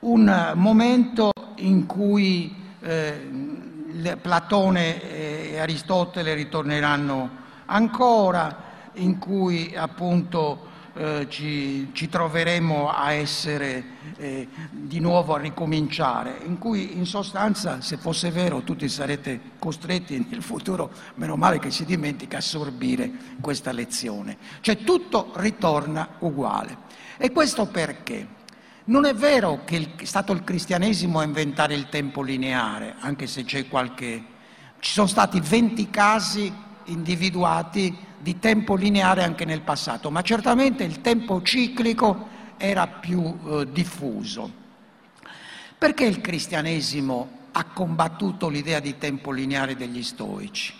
[0.00, 7.30] un momento in cui eh, Platone e Aristotele ritorneranno
[7.66, 13.84] ancora, in cui appunto eh, ci, ci, troveremo a essere
[14.16, 20.26] eh, di nuovo a ricominciare, in cui in sostanza, se fosse vero, tutti sarete costretti
[20.28, 24.36] nel futuro, meno male che si dimentica, assorbire questa lezione.
[24.60, 26.86] Cioè tutto ritorna uguale.
[27.16, 28.37] E questo perché?
[28.88, 33.44] Non è vero che è stato il cristianesimo a inventare il tempo lineare, anche se
[33.44, 34.24] c'è qualche...
[34.78, 36.50] Ci sono stati 20 casi
[36.84, 43.70] individuati di tempo lineare anche nel passato, ma certamente il tempo ciclico era più eh,
[43.70, 44.50] diffuso.
[45.76, 50.72] Perché il cristianesimo ha combattuto l'idea di tempo lineare degli stoici?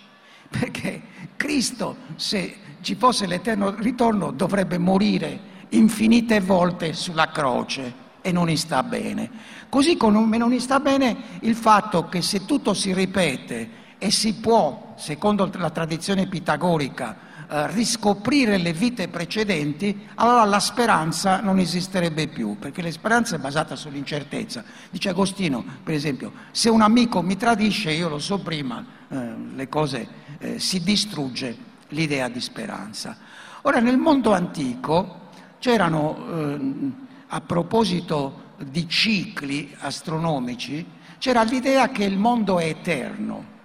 [0.49, 0.99] Perché
[1.35, 8.57] Cristo, se ci fosse l'eterno ritorno, dovrebbe morire infinite volte sulla croce e non gli
[8.57, 9.29] sta bene.
[9.69, 14.35] Così come non gli sta bene il fatto che se tutto si ripete e si
[14.35, 22.27] può, secondo la tradizione pitagorica, eh, riscoprire le vite precedenti, allora la speranza non esisterebbe
[22.27, 24.63] più, perché la speranza è basata sull'incertezza.
[24.89, 29.67] Dice Agostino, per esempio, se un amico mi tradisce, io lo so prima, eh, le
[29.67, 30.07] cose
[30.37, 31.57] eh, si distrugge
[31.89, 33.17] l'idea di speranza.
[33.63, 35.28] Ora, nel mondo antico
[35.59, 36.91] c'erano, eh,
[37.27, 40.85] a proposito di cicli astronomici,
[41.17, 43.57] c'era l'idea che il mondo è eterno,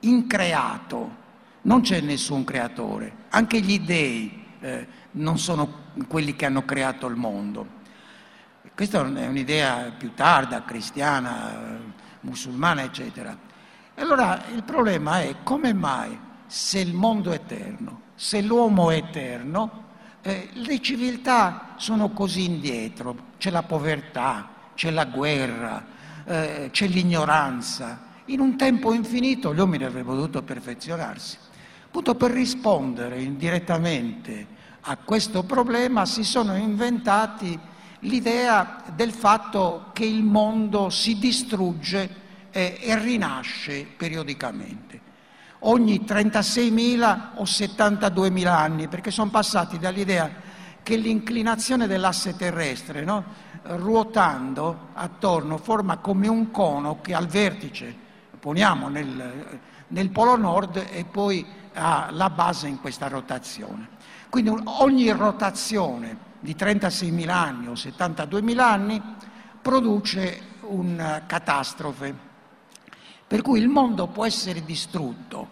[0.00, 1.24] increato,
[1.62, 7.16] non c'è nessun creatore, anche gli dei eh, non sono quelli che hanno creato il
[7.16, 7.74] mondo.
[8.74, 11.78] Questa è un'idea più tarda, cristiana,
[12.20, 13.36] musulmana, eccetera.
[13.94, 19.84] Allora il problema è come mai se il mondo è eterno, se l'uomo è eterno,
[20.26, 25.86] eh, le civiltà sono così indietro, c'è la povertà, c'è la guerra,
[26.24, 28.14] eh, c'è l'ignoranza.
[28.26, 31.38] In un tempo infinito gli uomini avrebbero dovuto perfezionarsi.
[31.86, 37.56] Appunto per rispondere indirettamente a questo problema si sono inventati
[38.00, 45.05] l'idea del fatto che il mondo si distrugge e, e rinasce periodicamente
[45.60, 50.30] ogni 36.000 o 72.000 anni, perché sono passati dall'idea
[50.82, 53.24] che l'inclinazione dell'asse terrestre, no?
[53.62, 57.94] ruotando attorno, forma come un cono che al vertice
[58.38, 61.44] poniamo nel, nel polo nord e poi
[61.74, 63.88] ha la base in questa rotazione.
[64.28, 69.02] Quindi ogni rotazione di 36.000 anni o 72.000 anni
[69.60, 72.25] produce una catastrofe
[73.26, 75.48] per cui il mondo può essere distrutto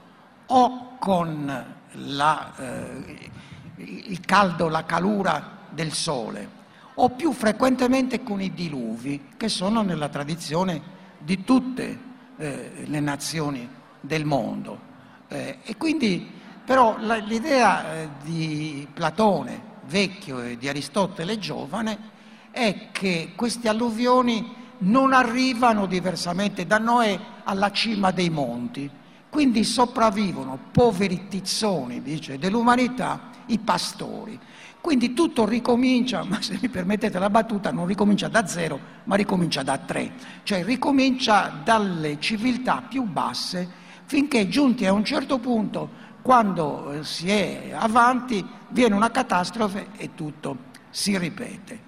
[0.46, 3.30] o con la, eh,
[3.76, 6.62] il caldo, la calura del sole,
[6.94, 10.80] o più frequentemente con i diluvi, che sono nella tradizione
[11.18, 11.98] di tutte
[12.36, 13.68] eh, le nazioni
[14.00, 14.92] del mondo.
[15.28, 16.30] Eh, e quindi,
[16.64, 22.12] però, la, l'idea eh, di Platone vecchio e di Aristotele giovane
[22.50, 28.90] è che queste alluvioni non arrivano diversamente da noi alla cima dei monti,
[29.28, 34.38] quindi sopravvivono poveri tizzoni, dice, dell'umanità, i pastori.
[34.80, 39.62] Quindi tutto ricomincia, ma se mi permettete la battuta, non ricomincia da zero, ma ricomincia
[39.62, 46.92] da tre, cioè ricomincia dalle civiltà più basse finché giunti a un certo punto, quando
[46.92, 51.83] eh, si è avanti, viene una catastrofe e tutto si ripete.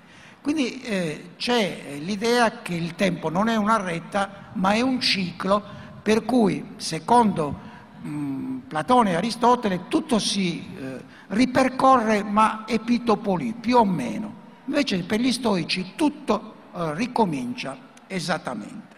[0.47, 5.61] Quindi eh, c'è l'idea che il tempo non è una retta, ma è un ciclo
[6.01, 7.59] per cui, secondo
[8.01, 14.35] mh, Platone e Aristotele, tutto si eh, ripercorre ma epitopoli, più o meno.
[14.67, 17.77] Invece per gli stoici tutto eh, ricomincia
[18.07, 18.97] esattamente.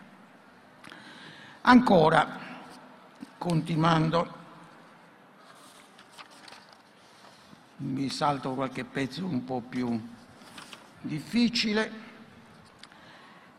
[1.63, 2.41] Ancora,
[3.39, 4.35] continuando,
[7.77, 10.17] mi salto qualche pezzo un po' più
[11.09, 11.91] difficile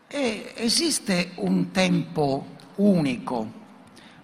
[0.06, 3.58] e esiste un tempo unico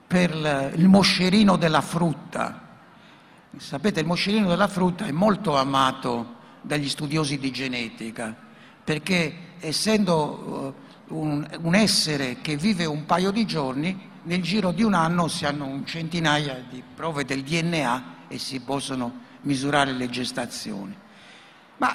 [0.06, 2.62] per il moscerino della frutta.
[3.58, 8.34] Sapete, il moscerino della frutta è molto amato dagli studiosi di genetica
[8.82, 10.74] perché essendo
[11.08, 15.28] uh, un, un essere che vive un paio di giorni nel giro di un anno
[15.28, 20.96] si hanno un centinaia di prove del DNA e si possono misurare le gestazioni.
[21.78, 21.94] Ma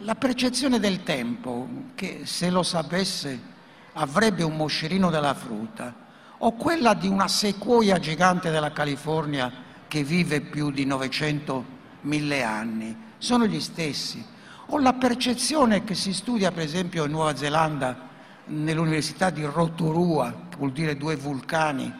[0.00, 3.50] la percezione del tempo, che se lo sapesse
[3.94, 5.92] avrebbe un moscerino della frutta,
[6.38, 9.52] o quella di una sequoia gigante della California
[9.88, 14.24] che vive più di 900.000 anni, sono gli stessi.
[14.66, 18.08] O la percezione che si studia per esempio in Nuova Zelanda
[18.46, 21.92] nell'università di Rotorua, che vuol dire due vulcani,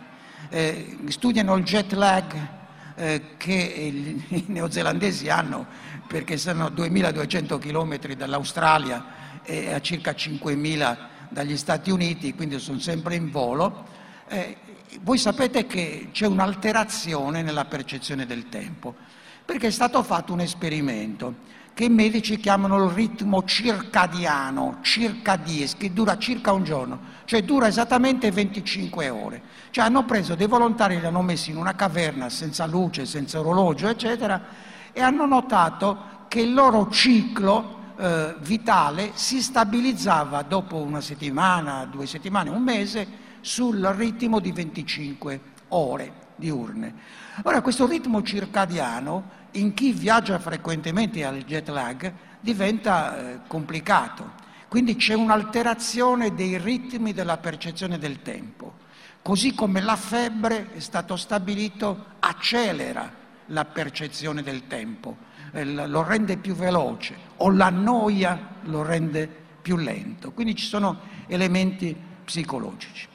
[0.48, 2.60] eh, studiano il jet lag
[2.94, 5.66] eh, che i neozelandesi hanno
[6.12, 13.14] perché a 2200 km dall'Australia e a circa 5000 dagli Stati Uniti, quindi sono sempre
[13.14, 13.86] in volo.
[14.28, 14.58] Eh,
[15.00, 18.94] voi sapete che c'è un'alterazione nella percezione del tempo,
[19.42, 25.94] perché è stato fatto un esperimento che i medici chiamano il ritmo circadiano, circadies, che
[25.94, 29.42] dura circa un giorno, cioè dura esattamente 25 ore.
[29.70, 33.88] Cioè hanno preso dei volontari, li hanno messi in una caverna senza luce, senza orologio,
[33.88, 41.84] eccetera, e hanno notato che il loro ciclo eh, vitale si stabilizzava dopo una settimana,
[41.84, 46.94] due settimane, un mese, sul ritmo di 25 ore diurne.
[47.42, 54.40] Ora, questo ritmo circadiano in chi viaggia frequentemente al jet lag diventa eh, complicato.
[54.68, 58.80] Quindi c'è un'alterazione dei ritmi della percezione del tempo.
[59.20, 63.20] Così come la febbre, è stato stabilito, accelera
[63.52, 65.16] la percezione del tempo,
[65.52, 69.28] eh, lo rende più veloce, o la noia lo rende
[69.62, 70.32] più lento.
[70.32, 73.08] Quindi ci sono elementi psicologici.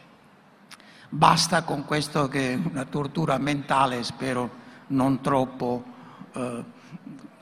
[1.10, 5.84] Basta con questo che è una tortura mentale, spero non troppo
[6.34, 6.64] eh,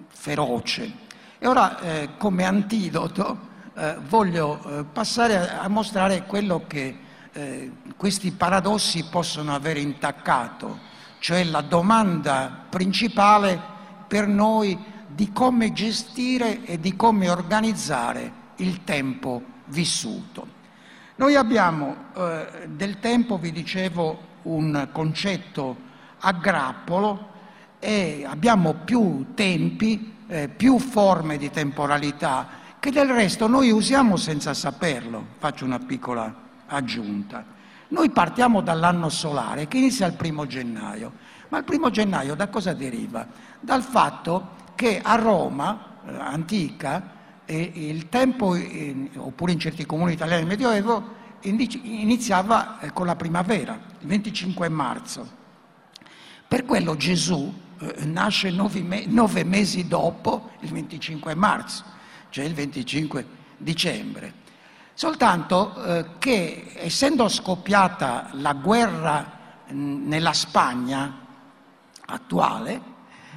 [0.08, 1.04] feroce.
[1.38, 6.98] E ora eh, come antidoto eh, voglio eh, passare a, a, mostrare quello che
[7.34, 10.80] eh, questi paradossi possono aver intaccato,
[11.26, 13.60] cioè la domanda principale
[14.08, 20.46] per noi di come gestire e di come organizzare il tempo vissuto.
[21.16, 25.76] Noi abbiamo eh, del tempo, vi dicevo, un concetto
[26.20, 27.30] a grappolo
[27.80, 32.48] e abbiamo più tempi, eh, più forme di temporalità
[32.80, 35.26] che del resto noi usiamo senza saperlo.
[35.40, 36.32] Faccio una piccola
[36.68, 37.55] aggiunta.
[37.90, 41.12] Noi partiamo dall'anno solare che inizia il primo gennaio,
[41.50, 43.28] ma il primo gennaio da cosa deriva?
[43.60, 47.14] Dal fatto che a Roma eh, antica
[47.48, 48.58] il tempo,
[49.18, 55.44] oppure in certi comuni italiani del Medioevo, iniziava eh, con la primavera, il 25 marzo.
[56.48, 61.84] Per quello Gesù eh, nasce nove mesi dopo il 25 marzo,
[62.30, 63.26] cioè il 25
[63.58, 64.44] dicembre.
[64.98, 71.20] Soltanto eh, che essendo scoppiata la guerra mh, nella Spagna
[72.06, 72.82] attuale,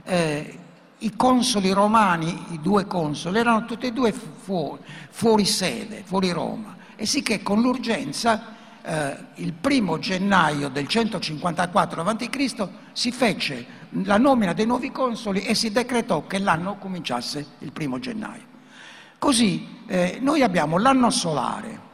[0.04, 0.58] eh,
[0.98, 6.76] i consoli romani, i due consoli, erano tutti e due fuori, fuori sede, fuori Roma,
[6.94, 12.68] e sì che con l'urgenza eh, il primo gennaio del 154 a.C.
[12.92, 13.66] si fece
[14.04, 18.47] la nomina dei nuovi consoli e si decretò che l'anno cominciasse il primo gennaio.
[19.18, 21.86] Così eh, noi abbiamo l'anno solare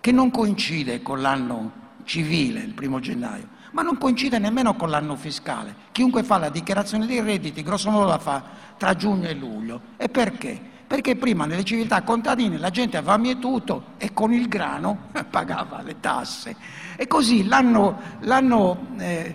[0.00, 5.14] che non coincide con l'anno civile, il primo gennaio, ma non coincide nemmeno con l'anno
[5.14, 5.74] fiscale.
[5.92, 8.42] Chiunque fa la dichiarazione dei redditi, grosso modo la fa
[8.76, 9.80] tra giugno e luglio.
[9.96, 10.60] E perché?
[10.86, 16.00] Perché prima nelle civiltà contadine la gente aveva mietuto e con il grano pagava le
[16.00, 16.56] tasse.
[16.96, 19.34] E così l'anno, l'anno eh,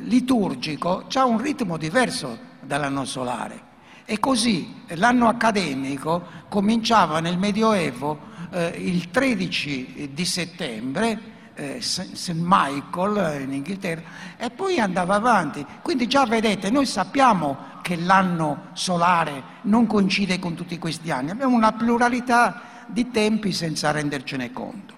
[0.00, 3.67] liturgico ha un ritmo diverso dall'anno solare.
[4.10, 8.18] E così l'anno accademico cominciava nel Medioevo
[8.50, 11.20] eh, il 13 di settembre,
[11.54, 12.32] eh, St.
[12.32, 14.00] Michael in Inghilterra,
[14.38, 15.62] e poi andava avanti.
[15.82, 21.54] Quindi già vedete, noi sappiamo che l'anno solare non coincide con tutti questi anni, abbiamo
[21.54, 24.94] una pluralità di tempi senza rendercene conto.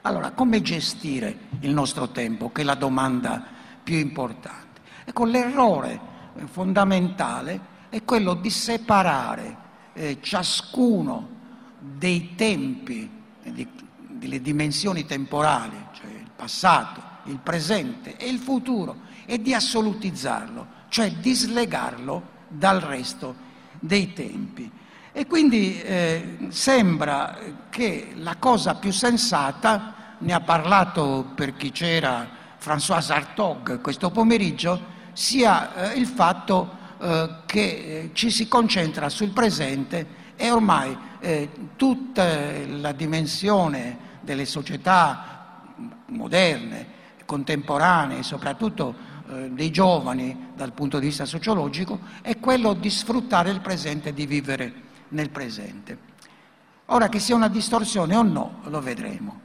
[0.00, 3.40] Allora, come gestire il nostro tempo, che è la domanda
[3.84, 4.80] più importanti.
[5.04, 6.00] Ecco, l'errore
[6.46, 9.56] fondamentale è quello di separare
[9.92, 11.28] eh, ciascuno
[11.78, 13.10] dei tempi,
[13.42, 13.68] di,
[14.08, 21.10] delle dimensioni temporali, cioè il passato, il presente e il futuro, e di assolutizzarlo, cioè
[21.12, 23.34] dislegarlo dal resto
[23.78, 24.70] dei tempi.
[25.12, 27.38] E quindi eh, sembra
[27.68, 32.28] che la cosa più sensata, ne ha parlato per chi c'era
[32.62, 39.30] François Hartog questo pomeriggio sia eh, il fatto eh, che eh, ci si concentra sul
[39.30, 42.26] presente e ormai eh, tutta
[42.66, 45.64] la dimensione delle società
[46.08, 46.86] moderne,
[47.24, 48.94] contemporanei, soprattutto
[49.30, 54.26] eh, dei giovani dal punto di vista sociologico, è quello di sfruttare il presente di
[54.26, 54.72] vivere
[55.08, 55.98] nel presente.
[56.86, 59.40] Ora che sia una distorsione o no, lo vedremo.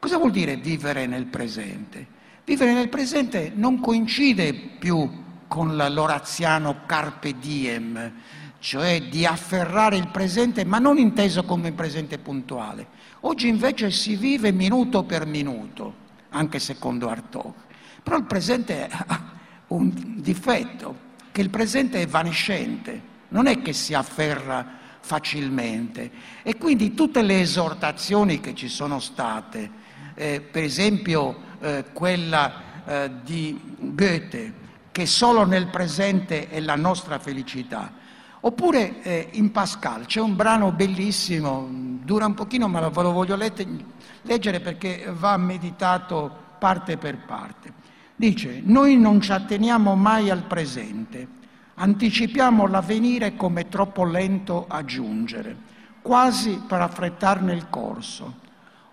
[0.00, 2.18] Cosa vuol dire vivere nel presente?
[2.44, 5.19] Vivere nel presente non coincide più
[5.50, 8.12] con l'oraziano carpe diem,
[8.60, 12.86] cioè di afferrare il presente, ma non inteso come presente puntuale.
[13.22, 15.92] Oggi invece si vive minuto per minuto,
[16.28, 17.52] anche secondo Artaud.
[18.00, 19.32] Però il presente ha
[19.66, 24.64] un difetto, che il presente è evanescente, non è che si afferra
[25.00, 26.12] facilmente.
[26.44, 29.68] E quindi tutte le esortazioni che ci sono state,
[30.14, 34.60] eh, per esempio eh, quella eh, di Goethe,
[34.92, 37.92] che solo nel presente è la nostra felicità,
[38.40, 43.36] oppure eh, in Pascal c'è un brano bellissimo, dura un pochino ma ve lo voglio
[43.36, 47.72] leggere perché va meditato parte per parte.
[48.16, 51.38] Dice, noi non ci atteniamo mai al presente
[51.82, 55.56] Anticipiamo l'avvenire come troppo lento a giungere,
[56.02, 58.34] quasi per affrettarne il corso.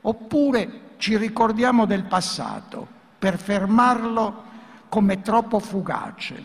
[0.03, 2.87] Oppure ci ricordiamo del passato
[3.19, 4.43] per fermarlo
[4.89, 6.43] come troppo fugace,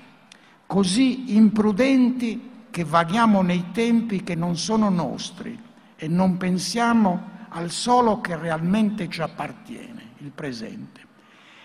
[0.66, 5.58] così imprudenti che vaghiamo nei tempi che non sono nostri
[5.96, 11.00] e non pensiamo al solo che realmente ci appartiene, il presente.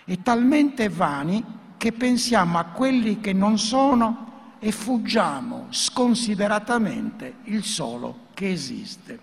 [0.05, 1.43] E talmente vani
[1.77, 9.19] che pensiamo a quelli che non sono e fuggiamo sconsideratamente il solo che esiste.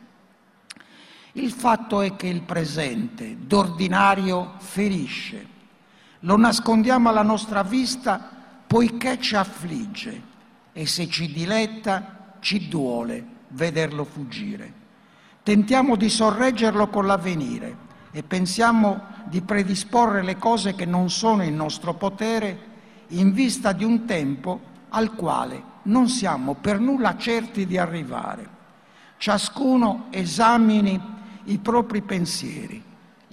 [1.32, 5.46] Il fatto è che il presente d'ordinario ferisce,
[6.24, 8.30] lo nascondiamo alla nostra vista
[8.66, 10.32] poiché ci affligge
[10.72, 14.82] e se ci diletta ci duole vederlo fuggire.
[15.42, 17.76] Tentiamo di sorreggerlo con l'avvenire
[18.10, 22.72] e pensiamo di predisporre le cose che non sono in nostro potere
[23.08, 28.48] in vista di un tempo al quale non siamo per nulla certi di arrivare.
[29.18, 31.00] Ciascuno esamini
[31.44, 32.82] i propri pensieri,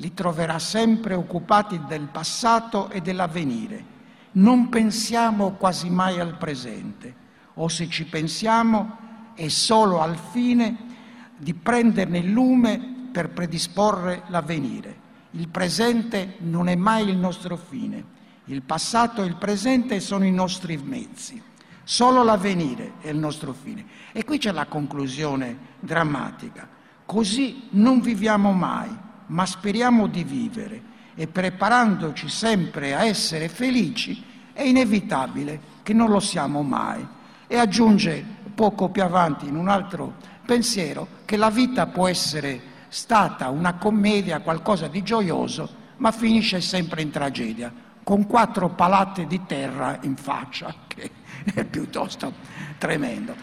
[0.02, 3.86] li troverà sempre occupati del passato e dell'avvenire.
[4.34, 7.14] Non pensiamo quasi mai al presente,
[7.54, 8.98] o se ci pensiamo
[9.36, 10.90] è solo al fine
[11.38, 15.00] di prenderne il lume per predisporre l'avvenire.
[15.32, 18.04] Il presente non è mai il nostro fine,
[18.46, 21.40] il passato e il presente sono i nostri mezzi.
[21.84, 23.86] Solo l'avvenire è il nostro fine.
[24.12, 26.68] E qui c'è la conclusione drammatica.
[27.06, 34.24] Così non viviamo mai, ma speriamo di vivere e preparandoci sempre a essere felici,
[34.54, 37.06] è inevitabile che non lo siamo mai.
[37.48, 38.24] E aggiunge
[38.54, 40.16] poco più avanti in un altro
[40.46, 47.02] pensiero che la vita può essere stata una commedia, qualcosa di gioioso, ma finisce sempre
[47.02, 47.72] in tragedia,
[48.04, 50.74] con quattro palate di terra in faccia.
[50.92, 51.10] Che
[51.56, 52.32] è piuttosto
[52.78, 53.34] tremendo.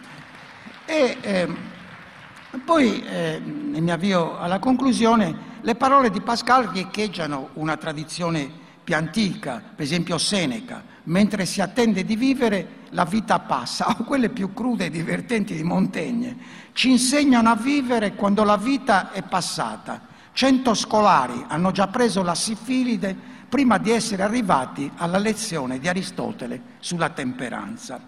[0.84, 1.16] E
[2.64, 9.62] poi eh, mi avvio alla conclusione, le parole di Pascal riecheggiano una tradizione più antica,
[9.74, 14.86] per esempio Seneca, mentre si attende di vivere la vita passa, o quelle più crude
[14.86, 16.36] e divertenti di Montaigne,
[16.72, 20.00] ci insegnano a vivere quando la vita è passata.
[20.32, 23.16] Cento scolari hanno già preso la sifilide
[23.48, 28.00] prima di essere arrivati alla lezione di Aristotele sulla temperanza.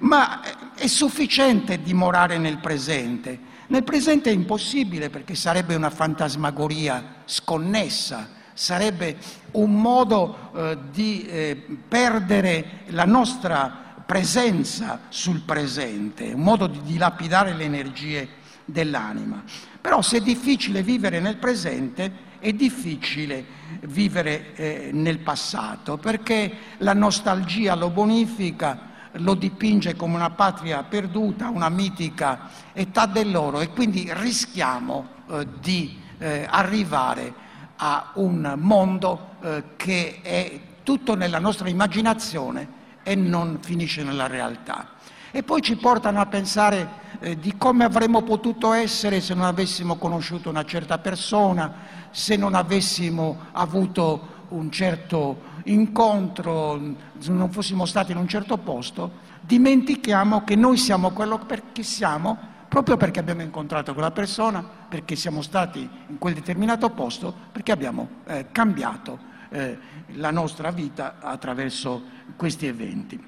[0.00, 0.40] Ma
[0.74, 3.38] è sufficiente dimorare nel presente.
[3.68, 9.16] Nel presente è impossibile perché sarebbe una fantasmagoria sconnessa, sarebbe
[9.52, 17.54] un modo eh, di eh, perdere la nostra presenza sul presente, un modo di dilapidare
[17.54, 18.28] le energie
[18.64, 19.44] dell'anima.
[19.80, 23.44] Però se è difficile vivere nel presente, è difficile
[23.82, 31.48] vivere eh, nel passato perché la nostalgia lo bonifica, lo dipinge come una patria perduta,
[31.48, 39.64] una mitica età dell'oro e quindi rischiamo eh, di eh, arrivare a un mondo eh,
[39.76, 44.98] che è tutto nella nostra immaginazione e non finisce nella realtà.
[45.32, 46.88] E poi ci portano a pensare
[47.20, 51.72] eh, di come avremmo potuto essere se non avessimo conosciuto una certa persona,
[52.10, 56.80] se non avessimo avuto un certo incontro,
[57.18, 61.40] se non fossimo stati in un certo posto, dimentichiamo che noi siamo quello
[61.72, 62.38] che siamo
[62.68, 68.08] proprio perché abbiamo incontrato quella persona, perché siamo stati in quel determinato posto, perché abbiamo
[68.26, 69.18] eh, cambiato
[69.50, 69.76] eh,
[70.14, 72.02] la nostra vita attraverso
[72.36, 73.20] questi eventi.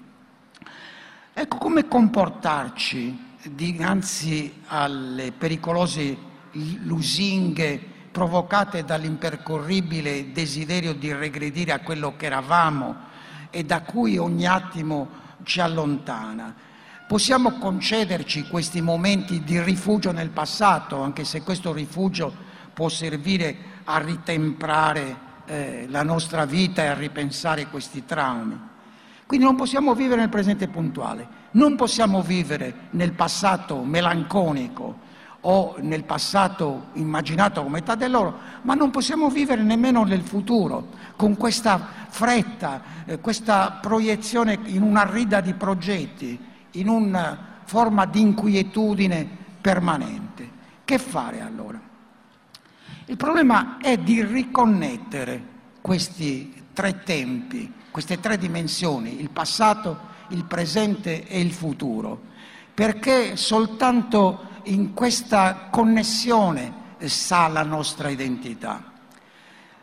[1.34, 6.16] Ecco come comportarci dinanzi alle pericolose
[6.52, 13.10] lusinghe provocate dall'impercorribile desiderio di regredire a quello che eravamo
[13.50, 15.08] e da cui ogni attimo
[15.42, 16.54] ci allontana.
[17.08, 22.32] Possiamo concederci questi momenti di rifugio nel passato, anche se questo rifugio
[22.72, 28.70] può servire a ritemprare eh, la nostra vita e a ripensare questi traumi.
[29.26, 35.01] Quindi non possiamo vivere nel presente puntuale, non possiamo vivere nel passato melanconico
[35.42, 41.36] o nel passato immaginato come età dell'oro, ma non possiamo vivere nemmeno nel futuro con
[41.36, 46.38] questa fretta, eh, questa proiezione in una rida di progetti,
[46.72, 49.28] in una forma di inquietudine
[49.60, 50.50] permanente.
[50.84, 51.80] Che fare allora?
[53.06, 61.28] Il problema è di riconnettere questi tre tempi queste tre dimensioni, il passato, il presente
[61.28, 62.20] e il futuro,
[62.74, 68.90] perché soltanto in questa connessione sta la nostra identità.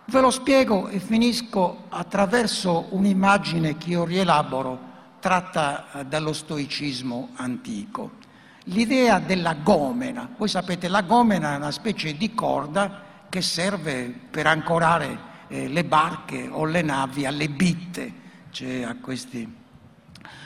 [0.06, 4.88] Ve lo spiego e finisco attraverso un'immagine che io rielaboro
[5.20, 8.18] tratta eh, dallo stoicismo antico.
[8.66, 10.30] L'idea della gomena.
[10.36, 15.84] Voi sapete, la gomena è una specie di corda che serve per ancorare eh, le
[15.84, 18.14] barche o le navi alle bitte,
[18.50, 19.58] cioè a questi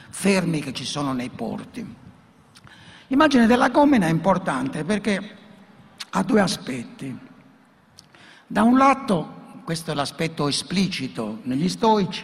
[0.09, 2.01] fermi che ci sono nei porti.
[3.07, 5.37] L'immagine della gomena è importante perché
[6.09, 7.17] ha due aspetti.
[8.47, 12.23] Da un lato, questo è l'aspetto esplicito negli stoici,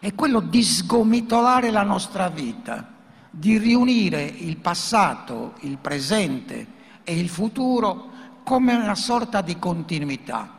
[0.00, 2.94] è quello di sgomitolare la nostra vita,
[3.30, 6.66] di riunire il passato, il presente
[7.04, 8.10] e il futuro
[8.44, 10.56] come una sorta di continuità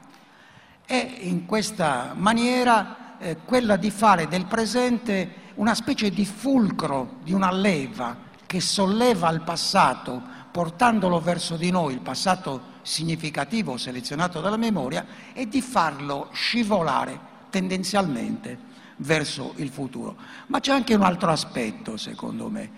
[0.89, 7.31] è in questa maniera eh, quella di fare del presente una specie di fulcro, di
[7.31, 8.17] una leva
[8.49, 10.19] che solleva il passato
[10.49, 17.19] portandolo verso di noi, il passato significativo selezionato dalla memoria, e di farlo scivolare
[17.51, 18.57] tendenzialmente
[18.97, 20.15] verso il futuro.
[20.47, 22.71] Ma c'è anche un altro aspetto, secondo me,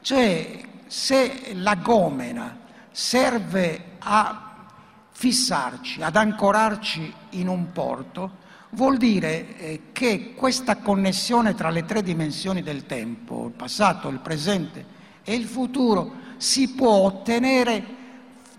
[0.00, 2.60] cioè se la gomena
[2.90, 4.64] serve a
[5.10, 12.02] fissarci, ad ancorarci in un porto, vuol dire eh, che questa connessione tra le tre
[12.02, 14.96] dimensioni del tempo, il passato, il presente
[15.28, 17.96] e il futuro, si può ottenere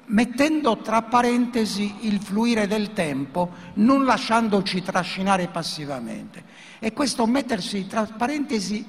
[0.06, 6.44] mettendo tra parentesi il fluire del tempo, non lasciandoci trascinare passivamente.
[6.78, 8.86] E questo mettersi tra parentesi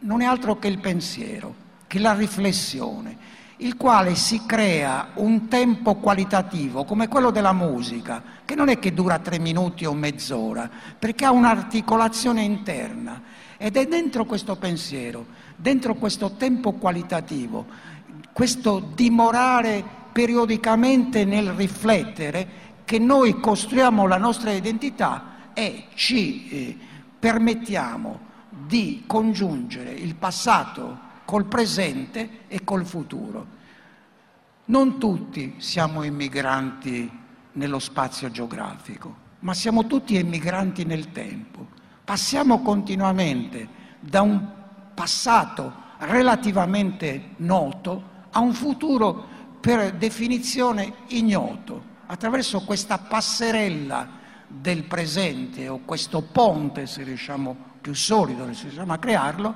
[0.00, 1.54] non è altro che il pensiero,
[1.86, 8.56] che la riflessione il quale si crea un tempo qualitativo come quello della musica, che
[8.56, 10.68] non è che dura tre minuti o mezz'ora,
[10.98, 13.22] perché ha un'articolazione interna
[13.56, 15.24] ed è dentro questo pensiero,
[15.62, 17.64] dentro questo tempo qualitativo,
[18.32, 26.78] questo dimorare periodicamente nel riflettere che noi costruiamo la nostra identità e ci eh,
[27.16, 33.60] permettiamo di congiungere il passato col presente e col futuro.
[34.64, 37.08] Non tutti siamo immigranti
[37.52, 41.68] nello spazio geografico, ma siamo tutti emigranti nel tempo.
[42.04, 44.60] Passiamo continuamente da un
[44.94, 49.28] passato relativamente noto a un futuro
[49.60, 51.90] per definizione ignoto.
[52.06, 58.98] Attraverso questa passerella del presente o questo ponte, se riusciamo più solido, se riusciamo a
[58.98, 59.54] crearlo,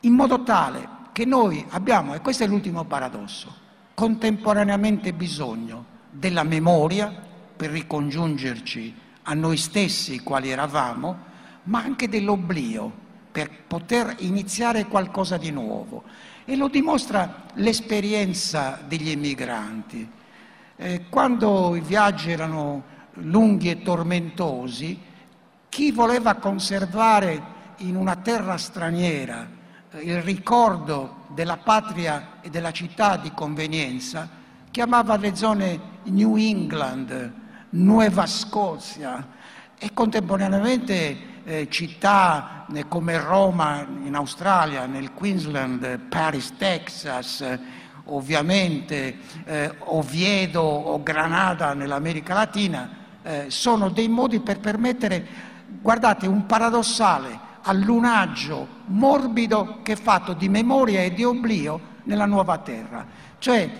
[0.00, 3.54] in modo tale che noi abbiamo, e questo è l'ultimo paradosso,
[3.94, 7.12] contemporaneamente bisogno della memoria
[7.56, 11.28] per ricongiungerci a noi stessi quali eravamo,
[11.64, 16.04] ma anche dell'oblio per poter iniziare qualcosa di nuovo.
[16.44, 20.08] E lo dimostra l'esperienza degli emigranti.
[20.76, 22.82] Eh, quando i viaggi erano
[23.14, 24.98] lunghi e tormentosi,
[25.68, 29.58] chi voleva conservare in una terra straniera
[29.98, 34.28] il ricordo della patria e della città di convenienza,
[34.70, 37.32] chiamava le zone New England,
[37.70, 39.26] Nuova Scozia
[39.78, 47.58] e contemporaneamente eh, città eh, come Roma in Australia, nel Queensland, Paris, Texas, eh,
[48.06, 52.90] ovviamente eh, Oviedo o Granada nell'America Latina,
[53.22, 55.26] eh, sono dei modi per permettere,
[55.80, 62.58] guardate, un paradossale allunaggio morbido che è fatto di memoria e di oblio nella nuova
[62.58, 63.06] terra.
[63.38, 63.70] Cioè,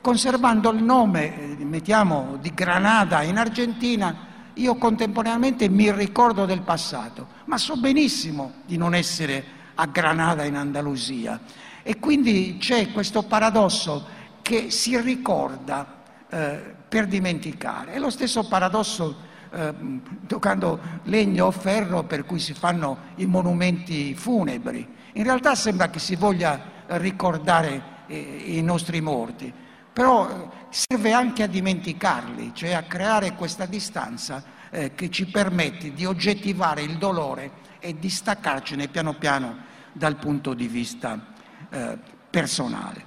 [0.00, 4.26] conservando il nome, eh, mettiamo, di Granada in Argentina,
[4.58, 10.56] io contemporaneamente mi ricordo del passato, ma so benissimo di non essere a Granada in
[10.56, 11.40] Andalusia.
[11.82, 14.06] E quindi c'è questo paradosso
[14.42, 17.92] che si ricorda eh, per dimenticare.
[17.92, 19.74] È lo stesso paradosso eh,
[20.26, 24.86] toccando legno o ferro per cui si fanno i monumenti funebri.
[25.14, 29.52] In realtà sembra che si voglia ricordare eh, i nostri morti,
[29.98, 35.92] però eh, serve anche a dimenticarli, cioè a creare questa distanza eh, che ci permette
[35.92, 39.56] di oggettivare il dolore e di staccarcene piano piano
[39.92, 41.32] dal punto di vista
[41.68, 41.98] eh,
[42.30, 43.04] personale.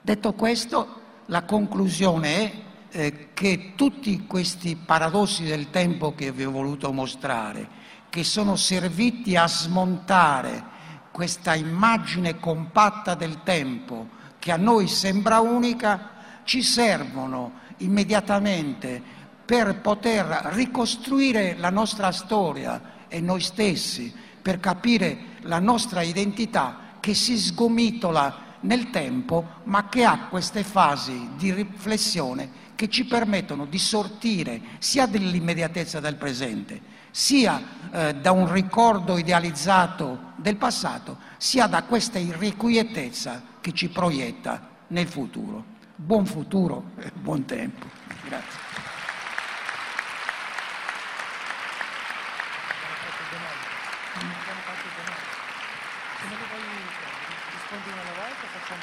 [0.00, 6.50] Detto questo, la conclusione è eh, che tutti questi paradossi del tempo che vi ho
[6.50, 7.68] voluto mostrare,
[8.08, 10.64] che sono serviti a smontare
[11.10, 16.10] questa immagine compatta del tempo che a noi sembra unica,
[16.44, 19.00] ci servono immediatamente
[19.42, 27.14] per poter ricostruire la nostra storia e noi stessi, per capire la nostra identità che
[27.14, 33.78] si sgomitola nel tempo, ma che ha queste fasi di riflessione che ci permettono di
[33.78, 41.84] sortire sia dell'immediatezza del presente, sia eh, da un ricordo idealizzato del passato, sia da
[41.84, 45.64] questa irrequietezza che ci proietta nel futuro.
[45.96, 47.86] Buon futuro e buon tempo.
[48.26, 48.58] Grazie.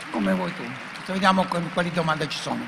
[0.09, 0.63] Come vuoi tu.
[1.05, 2.65] Vediamo quali domande ci sono.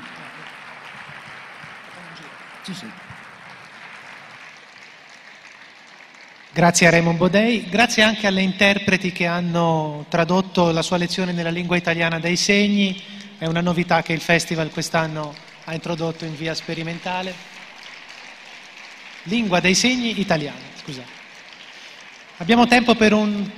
[2.62, 3.03] Sì, sì.
[6.54, 11.50] Grazie a Raymond Bodei, grazie anche alle interpreti che hanno tradotto la sua lezione nella
[11.50, 13.02] lingua italiana dei segni,
[13.38, 15.34] è una novità che il festival quest'anno
[15.64, 17.34] ha introdotto in via sperimentale.
[19.24, 21.08] Lingua dei segni italiana, scusate.
[22.36, 23.50] Abbiamo tempo per un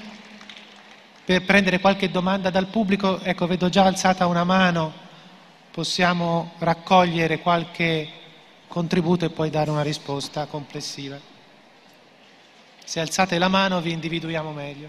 [1.23, 3.21] per prendere qualche domanda dal pubblico.
[3.21, 4.91] Ecco, vedo già alzata una mano,
[5.71, 8.09] possiamo raccogliere qualche
[8.67, 11.36] contributo e poi dare una risposta complessiva.
[12.87, 14.89] Se alzate la mano vi individuiamo meglio.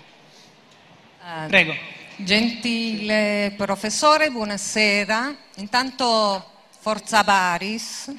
[1.20, 1.74] Uh, Prego.
[2.16, 5.36] Gentile professore, buonasera.
[5.56, 8.14] Intanto Forza Baris.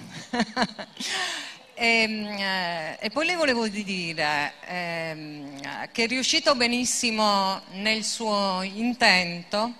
[1.74, 5.60] E, ehm, eh, e, poi le volevo dire ehm,
[5.92, 9.74] che è riuscito benissimo nel suo intento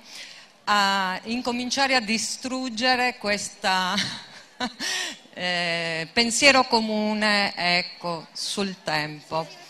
[0.67, 3.69] a incominciare a distruggere questo
[5.35, 9.67] eh, pensiero comune ecco, sul tempo.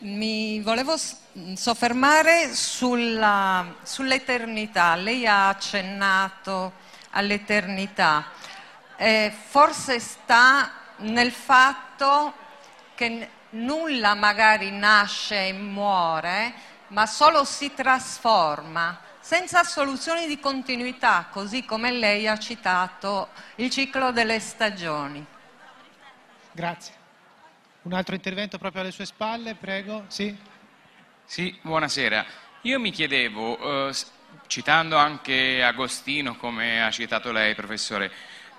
[0.00, 0.94] Mi volevo
[1.54, 4.94] soffermare sull'eternità.
[4.94, 6.74] Lei ha accennato
[7.10, 8.26] all'eternità.
[8.96, 12.32] Eh, forse sta nel fatto
[12.94, 16.54] che nulla magari nasce e muore,
[16.88, 24.12] ma solo si trasforma, senza soluzioni di continuità, così come lei ha citato il ciclo
[24.12, 25.26] delle stagioni.
[26.52, 26.98] Grazie.
[27.82, 30.04] Un altro intervento proprio alle sue spalle, prego.
[30.08, 30.36] Sì,
[31.24, 32.26] sì buonasera.
[32.62, 33.94] Io mi chiedevo, eh,
[34.46, 38.12] citando anche Agostino, come ha citato lei, professore,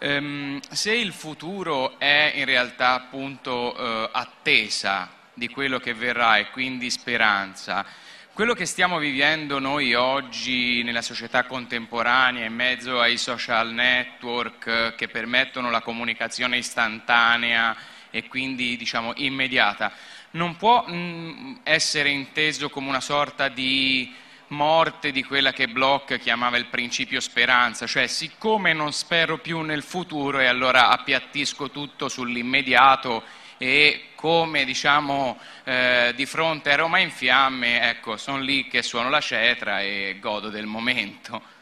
[0.04, 6.50] Um, se il futuro è in realtà appunto uh, attesa di quello che verrà e
[6.50, 7.86] quindi speranza,
[8.34, 14.96] quello che stiamo vivendo noi oggi nella società contemporanea in mezzo ai social network uh,
[14.96, 17.78] che permettono la comunicazione istantanea
[18.12, 19.92] e quindi diciamo immediata,
[20.32, 24.14] non può mh, mm, essere inteso come una sorta di
[24.52, 29.82] morte di quella che Bloch chiamava il principio speranza, cioè siccome non spero più nel
[29.82, 33.24] futuro e allora appiattisco tutto sull'immediato
[33.58, 39.10] e come diciamo eh, di fronte a Roma in fiamme, ecco, sono lì che suono
[39.10, 41.60] la cetra e godo del momento.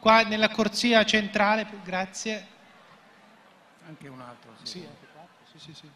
[0.00, 2.46] Qua nella corsia centrale, grazie.
[3.86, 4.78] Anche un altro, sì.
[4.80, 4.86] Sì,
[5.52, 5.74] sì, sì.
[5.74, 5.90] sì.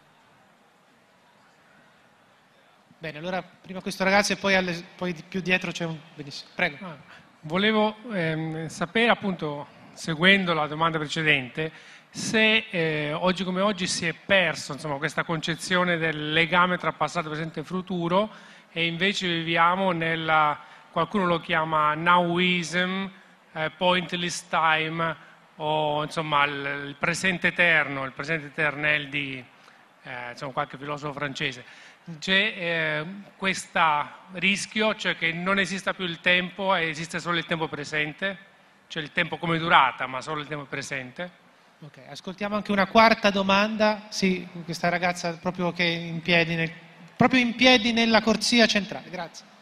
[2.99, 5.99] Bene, allora prima questo ragazzo e poi, alle, poi più dietro c'è un...
[6.15, 6.85] Benissimo, prego.
[6.87, 6.97] Ah,
[7.41, 11.71] volevo ehm, sapere appunto, seguendo la domanda precedente,
[12.09, 17.29] se eh, oggi come oggi si è perso insomma, questa concezione del legame tra passato,
[17.29, 18.31] presente e futuro
[18.73, 20.59] e invece viviamo nella,
[20.91, 23.07] qualcuno lo chiama nowism,
[23.57, 25.17] eh, pointless time
[25.57, 29.43] o insomma il, il, presente eterno, il presente eternel di
[30.03, 31.65] eh, insomma, qualche filosofo francese.
[32.19, 33.81] C'è eh, questo
[34.33, 38.39] rischio, cioè che non esista più il tempo esiste solo il tempo presente,
[38.87, 41.45] cioè il tempo come durata, ma solo il tempo presente.
[41.81, 46.73] Ok, ascoltiamo anche una quarta domanda, sì, questa ragazza proprio che in piedi, nel,
[47.17, 49.56] proprio in piedi nella corsia centrale, grazie.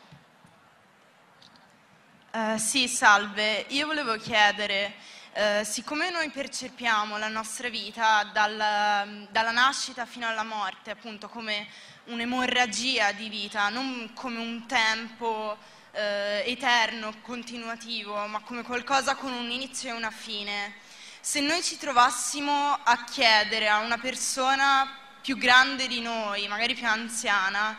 [2.35, 3.64] Uh, sì, salve.
[3.68, 4.97] Io volevo chiedere,
[5.35, 11.68] uh, siccome noi percepiamo la nostra vita dal, dalla nascita fino alla morte, appunto come
[12.07, 19.49] un'emorragia di vita, non come un tempo uh, eterno, continuativo, ma come qualcosa con un
[19.49, 20.74] inizio e una fine,
[21.20, 26.89] se noi ci trovassimo a chiedere a una persona più grande di noi, magari più
[26.89, 27.78] anziana,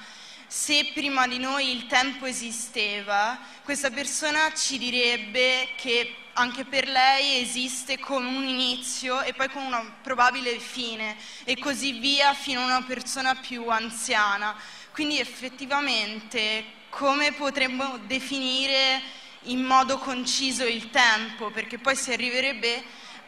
[0.56, 7.42] se prima di noi il tempo esisteva, questa persona ci direbbe che anche per lei
[7.42, 12.66] esiste con un inizio e poi con una probabile fine e così via fino a
[12.68, 14.56] una persona più anziana.
[14.94, 19.02] Quindi effettivamente come potremmo definire
[19.44, 21.52] in modo conciso il tempo?
[21.52, 22.82] Perché poi si arriverebbe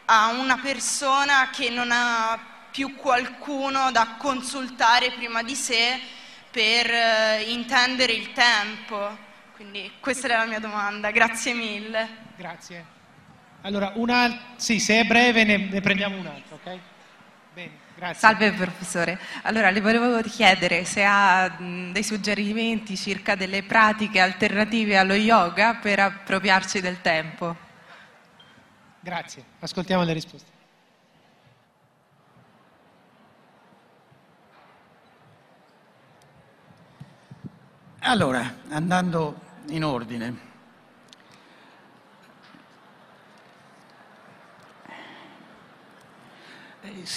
[0.06, 6.16] a una persona che non ha più qualcuno da consultare prima di sé
[6.50, 9.26] per eh, intendere il tempo.
[9.54, 12.08] Quindi questa era la mia domanda, grazie mille.
[12.36, 12.96] Grazie.
[13.62, 14.54] Allora, una...
[14.56, 16.78] sì, se è breve ne, ne prendiamo un altro, ok?
[17.54, 18.18] Bene, grazie.
[18.18, 19.18] Salve professore.
[19.42, 25.98] Allora, le volevo chiedere se ha dei suggerimenti circa delle pratiche alternative allo yoga per
[25.98, 27.56] appropriarci del tempo.
[29.00, 30.57] Grazie, ascoltiamo le risposte.
[38.08, 39.38] Allora, andando
[39.68, 40.36] in ordine,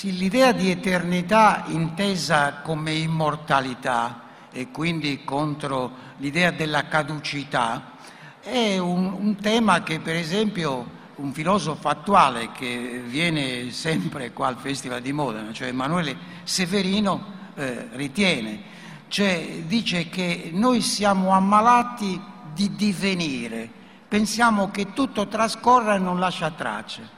[0.01, 7.93] l'idea di eternità intesa come immortalità e quindi contro l'idea della caducità
[8.41, 10.85] è un, un tema che per esempio
[11.15, 17.87] un filosofo attuale che viene sempre qua al Festival di Modena, cioè Emanuele Severino, eh,
[17.93, 18.79] ritiene
[19.11, 22.19] cioè dice che noi siamo ammalati
[22.53, 23.69] di divenire,
[24.07, 27.09] pensiamo che tutto trascorra e non lascia tracce,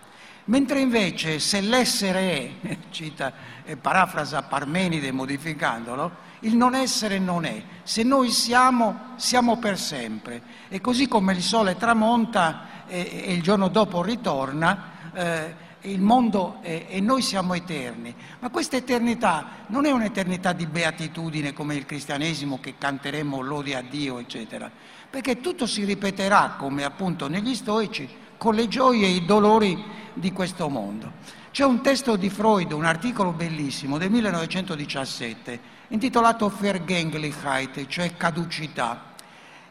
[0.46, 3.32] mentre invece se l'essere è, cita
[3.64, 10.42] e parafrasa Parmenide modificandolo, il non essere non è, se noi siamo, siamo per sempre.
[10.70, 16.58] E così come il sole tramonta e, e il giorno dopo ritorna, eh, il mondo
[16.62, 21.86] è, e noi siamo eterni, ma questa eternità non è un'eternità di beatitudine come il
[21.86, 24.72] cristianesimo che canteremo lode a Dio, eccetera,
[25.10, 28.08] perché tutto si ripeterà come appunto negli stoici
[28.38, 29.82] con le gioie e i dolori
[30.14, 31.12] di questo mondo.
[31.52, 35.60] C'è un testo di Freud, un articolo bellissimo del 1917,
[35.90, 39.14] intitolato Vergänglichkeit, cioè caducità,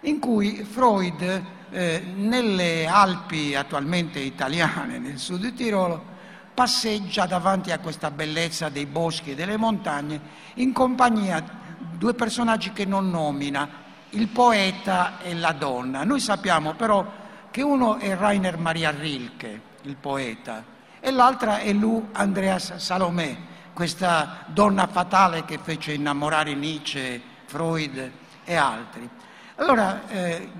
[0.02, 6.10] in cui Freud eh, nelle Alpi attualmente italiane, nel sud di Tirolo,
[6.54, 10.20] passeggia davanti a questa bellezza dei boschi e delle montagne
[10.54, 13.68] in compagnia di due personaggi che non nomina,
[14.10, 16.04] il poeta e la donna.
[16.04, 17.10] Noi sappiamo però
[17.50, 20.62] che uno è Rainer Maria Rilke, il poeta,
[21.00, 28.10] e l'altra è Lou Andreas Salomé, questa donna fatale che fece innamorare Nietzsche, Freud
[28.44, 29.08] e altri.
[29.56, 30.50] Allora, eh,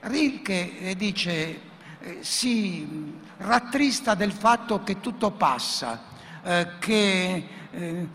[0.00, 1.60] Rilke eh, dice,
[2.00, 6.02] eh, si rattrista del fatto che tutto passa,
[6.42, 8.08] eh, che, eh,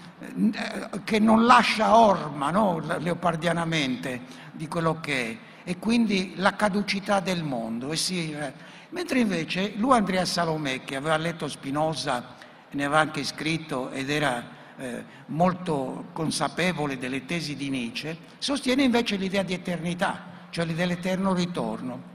[1.04, 2.80] che, non lascia orma, no?
[3.00, 4.22] leopardianamente,
[4.52, 7.94] di quello che è, e quindi la caducità del mondo.
[7.96, 8.54] Si, eh,
[8.90, 12.36] mentre invece lui Andrea Salomè, che aveva letto Spinoza,
[12.72, 14.44] ne aveva anche scritto ed era
[14.78, 22.12] eh, molto consapevole delle tesi di Nietzsche, sostiene invece l'idea di eternità cioè dell'eterno ritorno.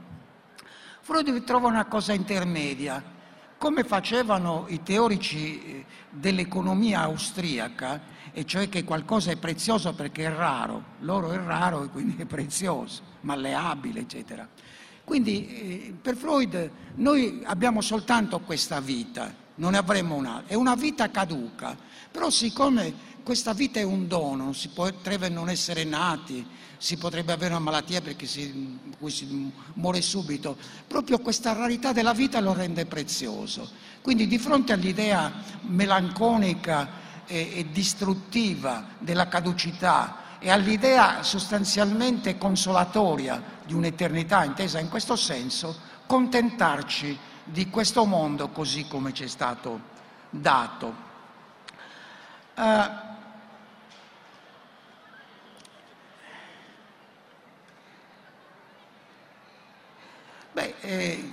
[1.01, 3.03] Freud trova una cosa intermedia,
[3.57, 10.33] come facevano i teorici eh, dell'economia austriaca, e cioè che qualcosa è prezioso perché è
[10.33, 14.47] raro, l'oro è raro e quindi è prezioso, malleabile, eccetera.
[15.03, 20.75] Quindi eh, per Freud noi abbiamo soltanto questa vita, non ne avremo un'altra, è una
[20.75, 21.77] vita caduca,
[22.11, 26.45] però siccome questa vita è un dono, si potrebbe non essere nati,
[26.77, 30.57] si potrebbe avere una malattia perché si, si muore subito.
[30.87, 33.69] Proprio questa rarità della vita lo rende prezioso.
[34.01, 35.31] Quindi di fronte all'idea
[35.63, 36.89] melanconica
[37.27, 45.77] e, e distruttiva della caducità e all'idea sostanzialmente consolatoria di un'eternità intesa in questo senso,
[46.07, 49.79] contentarci di questo mondo così come ci è stato
[50.29, 51.07] dato.
[52.55, 53.07] Uh,
[60.51, 61.29] Beh, eh,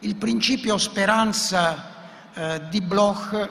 [0.00, 3.48] il principio speranza eh, di Bloch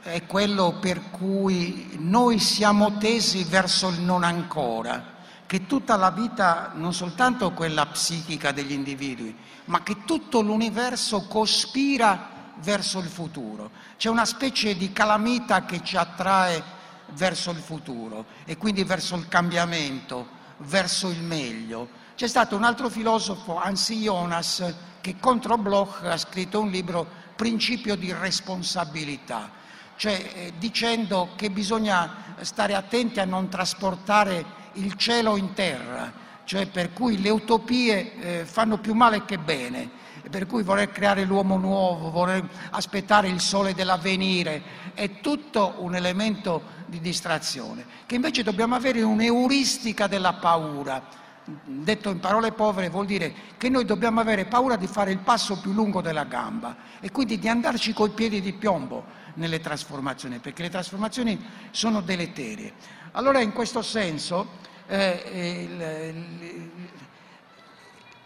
[0.00, 5.11] è quello per cui noi siamo tesi verso il non ancora,
[5.52, 9.36] che tutta la vita, non soltanto quella psichica degli individui,
[9.66, 13.70] ma che tutto l'universo cospira verso il futuro.
[13.98, 16.62] C'è una specie di calamita che ci attrae
[17.10, 20.26] verso il futuro e quindi verso il cambiamento,
[20.60, 21.86] verso il meglio.
[22.16, 24.64] C'è stato un altro filosofo, Hansi Jonas,
[25.02, 29.50] che contro Bloch ha scritto un libro Principio di responsabilità,
[29.96, 36.12] cioè eh, dicendo che bisogna stare attenti a non trasportare il cielo in terra,
[36.44, 39.90] cioè per cui le utopie eh, fanno più male che bene,
[40.30, 44.62] per cui voler creare l'uomo nuovo, voler aspettare il sole dell'avvenire,
[44.94, 51.20] è tutto un elemento di distrazione, che invece dobbiamo avere un'euristica della paura.
[51.64, 55.60] Detto in parole povere vuol dire che noi dobbiamo avere paura di fare il passo
[55.60, 59.04] più lungo della gamba e quindi di andarci coi piedi di piombo
[59.34, 63.00] nelle trasformazioni, perché le trasformazioni sono deleterie.
[63.12, 66.70] Allora in questo senso eh, il,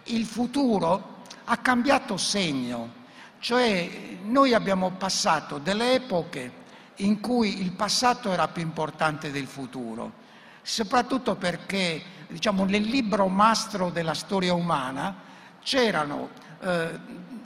[0.04, 2.92] il futuro ha cambiato segno,
[3.40, 3.90] cioè
[4.22, 6.64] noi abbiamo passato delle epoche
[6.96, 10.12] in cui il passato era più importante del futuro,
[10.62, 15.16] soprattutto perché diciamo, nel libro mastro della storia umana
[15.62, 16.28] c'erano
[16.60, 16.98] eh,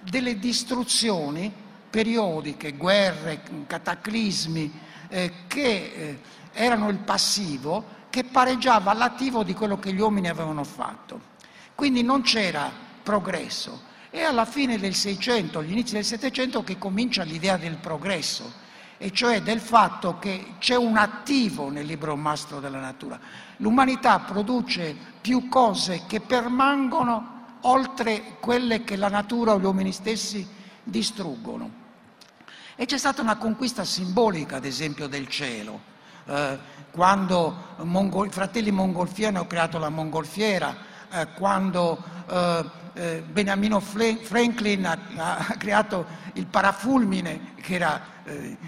[0.03, 1.51] delle distruzioni
[1.89, 6.19] periodiche, guerre, cataclismi, eh, che eh,
[6.61, 11.29] erano il passivo che pareggiava l'attivo di quello che gli uomini avevano fatto.
[11.75, 12.71] Quindi non c'era
[13.03, 13.89] progresso.
[14.11, 18.53] E alla fine del Seicento, agli inizi del Settecento, che comincia l'idea del progresso,
[18.99, 23.19] e cioè del fatto che c'è un attivo nel libro mastro della natura.
[23.59, 30.47] L'umanità produce più cose che permangono oltre quelle che la natura o gli uomini stessi
[30.83, 31.79] distruggono.
[32.77, 35.89] E c'è stata una conquista simbolica, ad esempio, del cielo.
[36.27, 36.59] Eh,
[36.91, 40.77] quando Mongol, i fratelli mongolfieri hanno creato la mongolfiera,
[41.13, 42.65] eh, quando eh,
[42.95, 48.01] eh Beniamino Franklin ha, ha, creato il parafulmine, che era,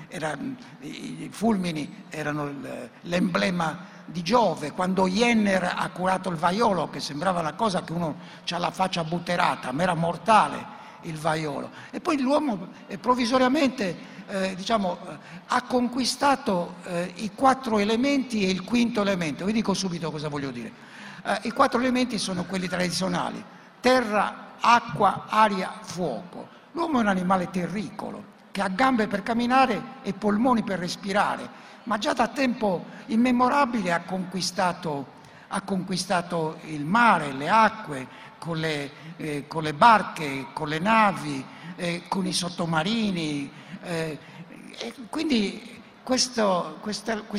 [0.09, 0.37] era,
[0.81, 2.51] i fulmini erano
[3.03, 8.17] l'emblema di Giove, quando Jenner ha curato il vaiolo, che sembrava una cosa che uno
[8.49, 11.71] ha la faccia butterata, ma era mortale il vaiolo.
[11.91, 12.69] E poi l'uomo
[13.01, 14.97] provvisoriamente eh, diciamo,
[15.47, 19.45] ha conquistato eh, i quattro elementi e il quinto elemento.
[19.45, 20.73] Vi dico subito cosa voglio dire.
[21.25, 23.45] Eh, I quattro elementi sono quelli tradizionali,
[23.81, 26.49] terra, acqua, aria, fuoco.
[26.73, 31.49] L'uomo è un animale terricolo che ha gambe per camminare e polmoni per respirare,
[31.85, 35.07] ma già da tempo immemorabile ha conquistato,
[35.49, 38.09] ha conquistato il mare, le acque,
[38.39, 41.45] con le, eh, con le barche, con le navi,
[41.77, 43.61] eh, con i sottomarini.
[43.83, 44.19] Eh,
[45.11, 46.79] quindi questo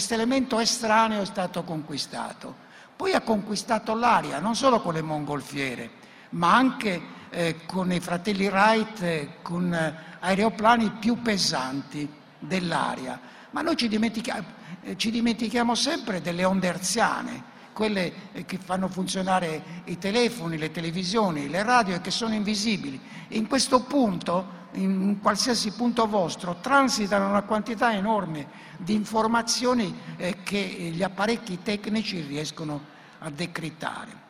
[0.10, 2.56] elemento estraneo è stato conquistato.
[2.96, 5.90] Poi ha conquistato l'aria, non solo con le mongolfiere,
[6.30, 9.74] ma anche eh, con i fratelli Wright, eh, con
[10.20, 12.08] aeroplani più pesanti
[12.40, 13.20] dell'aria.
[13.52, 14.46] Ma noi ci dimentichiamo,
[14.82, 20.72] eh, ci dimentichiamo sempre delle onde erziane quelle eh, che fanno funzionare i telefoni, le
[20.72, 23.00] televisioni, le radio e che sono invisibili.
[23.30, 28.48] In questo punto, in qualsiasi punto vostro, transitano una quantità enorme
[28.78, 32.82] di informazioni eh, che gli apparecchi tecnici riescono
[33.20, 34.22] a decrittare.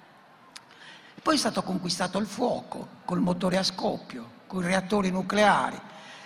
[1.22, 5.80] Poi è stato conquistato il fuoco col motore a scoppio, con i reattori nucleari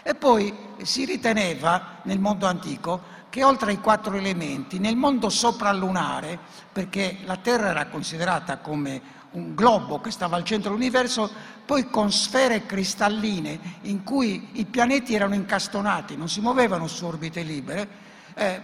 [0.07, 6.39] e poi si riteneva nel mondo antico che oltre ai quattro elementi, nel mondo sopralunare,
[6.71, 9.01] perché la Terra era considerata come
[9.31, 11.29] un globo che stava al centro dell'universo,
[11.65, 17.41] poi con sfere cristalline in cui i pianeti erano incastonati, non si muovevano su orbite
[17.41, 17.87] libere,
[18.33, 18.61] eh,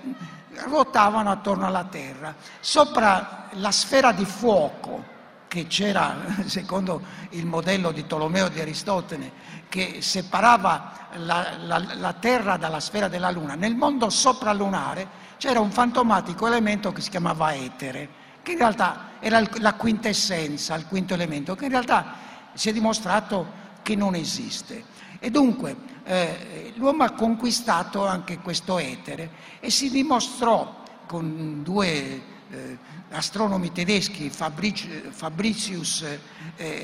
[0.65, 2.35] ruotavano attorno alla Terra.
[2.60, 5.11] Sopra la sfera di fuoco
[5.48, 6.15] che c'era,
[6.45, 9.31] secondo il modello di Tolomeo di Aristotele,
[9.69, 15.72] che separava la, la, la, Terra dalla sfera della Luna, nel mondo sopralunare c'era un
[15.72, 21.56] fantomatico elemento che si chiamava etere, che in realtà era la quintessenza, il quinto elemento,
[21.56, 22.15] che in realtà
[22.53, 24.84] si è dimostrato che non esiste.
[25.20, 32.78] E dunque eh, l'uomo ha conquistato anche questo etere e si dimostrò con due eh,
[33.11, 36.20] astronomi tedeschi, Fabricius eh,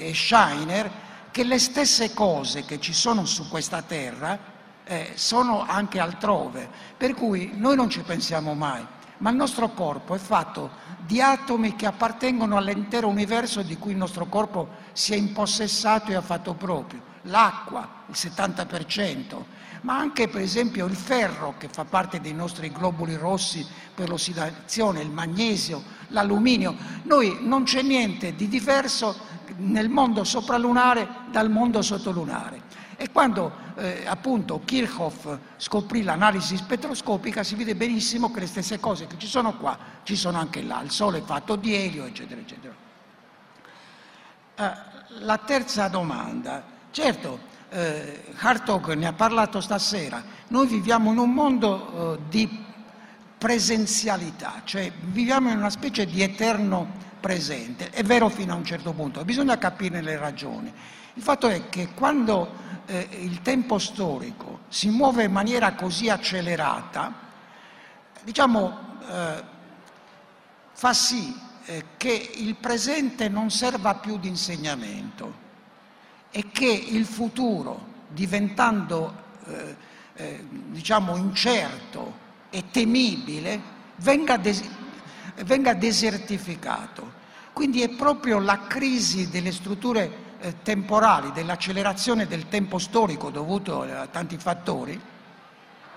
[0.07, 0.91] e Scheiner,
[1.31, 6.67] che le stesse cose che ci sono su questa terra eh, sono anche altrove,
[6.97, 8.85] per cui noi non ci pensiamo mai,
[9.19, 13.97] ma il nostro corpo è fatto di atomi che appartengono all'intero universo di cui il
[13.97, 17.07] nostro corpo si è impossessato e ha fatto proprio.
[17.23, 19.43] l'acqua, il 70%,
[19.81, 25.01] ma anche per esempio il ferro che fa parte dei nostri globuli rossi per l'ossidazione,
[25.01, 26.75] il magnesio, l'alluminio.
[27.03, 29.27] Noi non c'è niente di diverso
[29.57, 32.61] nel mondo sopralunare dal mondo sottolunare.
[33.01, 39.07] E quando eh, appunto Kirchhoff scoprì l'analisi spettroscopica si vede benissimo che le stesse cose
[39.07, 40.81] che ci sono qua ci sono anche là.
[40.81, 42.73] Il Sole è fatto di elio, eccetera, eccetera.
[44.55, 44.71] Eh,
[45.19, 46.61] la terza domanda.
[46.91, 47.39] Certo,
[47.69, 50.21] eh, Hartog ne ha parlato stasera.
[50.49, 52.65] Noi viviamo in un mondo eh, di
[53.37, 56.85] presenzialità, cioè viviamo in una specie di eterno
[57.21, 57.91] presente.
[57.91, 60.73] È vero fino a un certo punto, bisogna capire le ragioni.
[61.19, 62.49] Il fatto è che quando
[62.85, 67.13] eh, il tempo storico si muove in maniera così accelerata,
[68.23, 69.43] diciamo, eh,
[70.71, 75.33] fa sì eh, che il presente non serva più di insegnamento
[76.31, 79.75] e che il futuro, diventando eh,
[80.13, 82.13] eh, diciamo incerto
[82.49, 83.61] e temibile,
[83.97, 84.63] venga, des-
[85.43, 87.11] venga desertificato.
[87.51, 94.07] Quindi è proprio la crisi delle strutture eh, temporali, dell'accelerazione del tempo storico dovuto a
[94.07, 94.99] tanti fattori,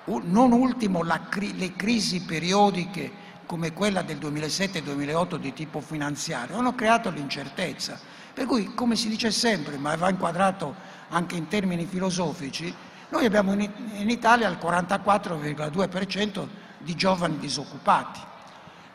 [0.05, 7.11] non ultimo cri- le crisi periodiche come quella del 2007-2008 di tipo finanziario, hanno creato
[7.11, 7.99] l'incertezza.
[8.33, 10.75] Per cui, come si dice sempre, ma va inquadrato
[11.11, 12.75] anche in termini filosofici,
[13.11, 16.47] noi abbiamo in, Italia il 44,2%
[16.79, 18.21] di giovani disoccupati,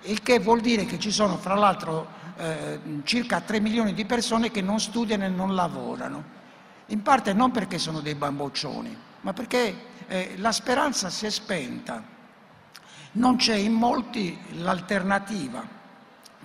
[0.01, 2.07] il che vuol dire che ci sono fra l'altro
[2.37, 6.35] eh, circa 3 milioni di persone che non studiano e non lavorano,
[6.87, 9.75] in parte non perché sono dei bamboccioni, ma perché
[10.07, 12.03] eh, la speranza si è spenta,
[13.13, 15.75] non c'è in molti l'alternativa.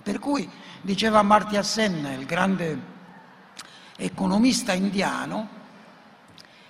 [0.01, 0.49] Per cui
[0.81, 2.91] diceva Martya Sen, il grande
[3.95, 5.61] economista indiano,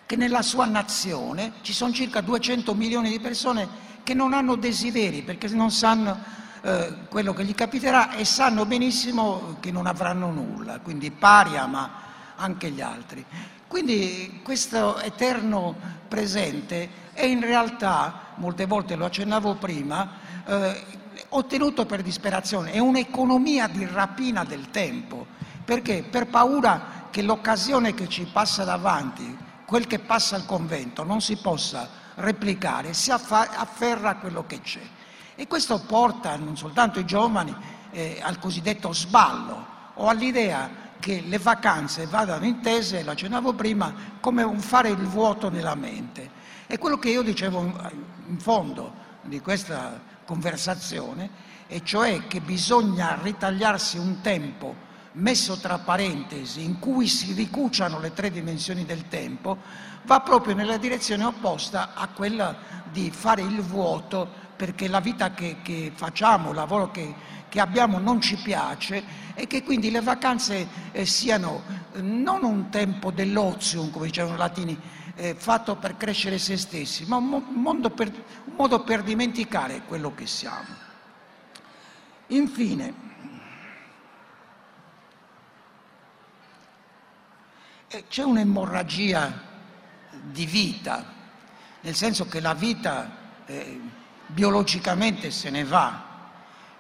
[0.06, 3.68] che nella sua nazione ci sono circa 200 milioni di persone
[4.04, 9.57] che non hanno desideri perché non sanno eh, quello che gli capiterà e sanno benissimo
[9.60, 11.91] che non avranno nulla, quindi paria ma
[12.35, 13.26] anche gli altri.
[13.68, 15.76] Quindi questo eterno
[16.07, 20.10] presente è in realtà, molte volte lo accennavo prima,
[20.45, 20.84] eh,
[21.30, 25.26] ottenuto per disperazione, è un'economia di rapina del tempo,
[25.65, 31.19] perché per paura che l'occasione che ci passa davanti, quel che passa al convento, non
[31.19, 34.81] si possa replicare, si afferra a quello che c'è.
[35.36, 37.56] E questo porta non soltanto i giovani
[37.92, 39.66] eh, al cosiddetto sballo
[39.96, 45.50] o all'idea che le vacanze vadano intese, la accennavo prima, come un fare il vuoto
[45.50, 46.30] nella mente.
[46.66, 47.60] E quello che io dicevo
[48.28, 56.64] in fondo di questa conversazione, e cioè che bisogna ritagliarsi un tempo messo tra parentesi
[56.64, 59.58] in cui si ricuciano le tre dimensioni del tempo,
[60.06, 62.56] va proprio nella direzione opposta a quella
[62.92, 67.14] di fare il vuoto perché la vita che, che facciamo, il lavoro che,
[67.50, 69.04] che, abbiamo non ci piace
[69.34, 71.64] e che quindi le vacanze eh, siano
[71.94, 74.80] eh, non un tempo dell'ozio, come dicevano i latini,
[75.16, 78.10] eh, fatto per crescere se stessi, ma un, modo per,
[78.46, 80.82] un modo per dimenticare quello che siamo.
[82.28, 82.94] Infine,
[87.88, 89.52] eh, c'è un'emorragia
[90.24, 91.06] di vita,
[91.82, 93.80] nel senso che la vita eh,
[94.34, 96.12] biologicamente se ne va,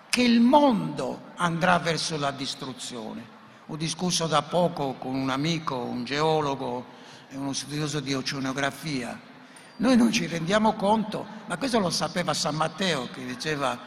[0.09, 3.31] che il mondo andrà verso la distruzione.
[3.67, 6.85] Ho discusso da poco con un amico, un geologo
[7.29, 9.19] e uno studioso di oceanografia.
[9.77, 13.77] Noi non ci rendiamo conto, ma questo lo sapeva San Matteo che diceva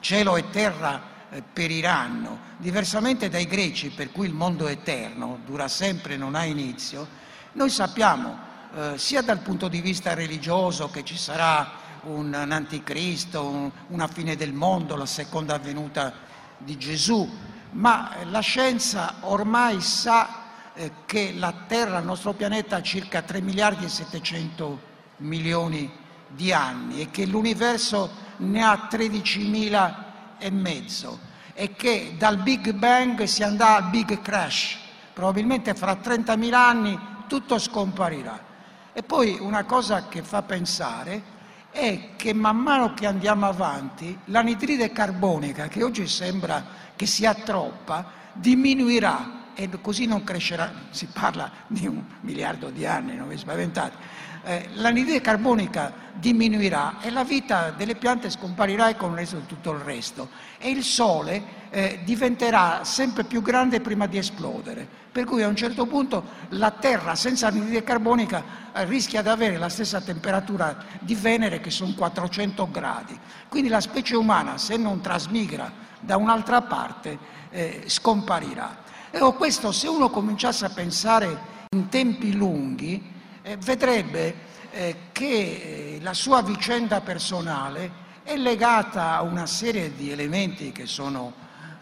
[0.00, 2.50] cielo e terra eh, periranno.
[2.58, 7.08] Diversamente dai greci, per cui il mondo è eterno, dura sempre, non ha inizio,
[7.52, 8.38] noi sappiamo
[8.74, 14.06] eh, sia dal punto di vista religioso che ci sarà un, un anticristo, un, una
[14.06, 16.12] fine del mondo, la seconda venuta
[16.58, 17.28] di Gesù,
[17.72, 20.40] ma la scienza ormai sa
[20.74, 25.90] eh, che la Terra, il nostro pianeta, ha circa 3 miliardi e 700 milioni
[26.28, 32.72] di anni e che l'universo ne ha 13 mila e mezzo e che dal Big
[32.72, 34.78] Bang si andrà al Big Crash.
[35.12, 38.50] Probabilmente fra 30.000 anni tutto scomparirà.
[38.94, 41.31] E poi una cosa che fa pensare
[41.72, 48.04] è che man mano che andiamo avanti l'anidride carbonica, che oggi sembra che sia troppa,
[48.34, 53.96] diminuirà e così non crescerà, si parla di un miliardo di anni, non vi spaventate,
[54.44, 59.80] eh, l'anidride carbonica diminuirà e la vita delle piante scomparirà e con di tutto il
[59.80, 60.28] resto.
[60.58, 64.86] E il Sole eh, diventerà sempre più grande prima di esplodere.
[65.12, 68.42] Per cui a un certo punto la Terra senza anidride carbonica
[68.72, 73.18] eh, rischia di avere la stessa temperatura di Venere che sono 400 gradi.
[73.48, 75.70] Quindi la specie umana se non trasmigra
[76.00, 77.18] da un'altra parte
[77.50, 78.80] eh, scomparirà.
[79.10, 83.11] E questo se uno cominciasse a pensare in tempi lunghi,
[83.58, 84.34] vedrebbe
[84.70, 91.32] eh, che la sua vicenda personale è legata a una serie di elementi che sono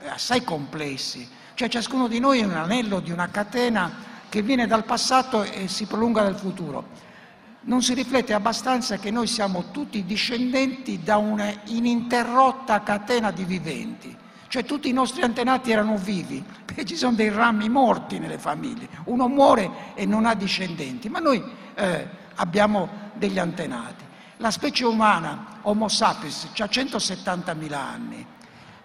[0.00, 1.28] eh, assai complessi.
[1.54, 5.68] Cioè ciascuno di noi è un anello di una catena che viene dal passato e
[5.68, 7.08] si prolunga nel futuro.
[7.62, 14.16] Non si riflette abbastanza che noi siamo tutti discendenti da una ininterrotta catena di viventi.
[14.50, 18.88] Cioè tutti i nostri antenati erano vivi, perché ci sono dei rami morti nelle famiglie.
[19.04, 21.40] Uno muore e non ha discendenti, ma noi
[21.76, 24.02] eh, abbiamo degli antenati.
[24.38, 28.26] La specie umana, Homo sapiens, ha 170.000 anni,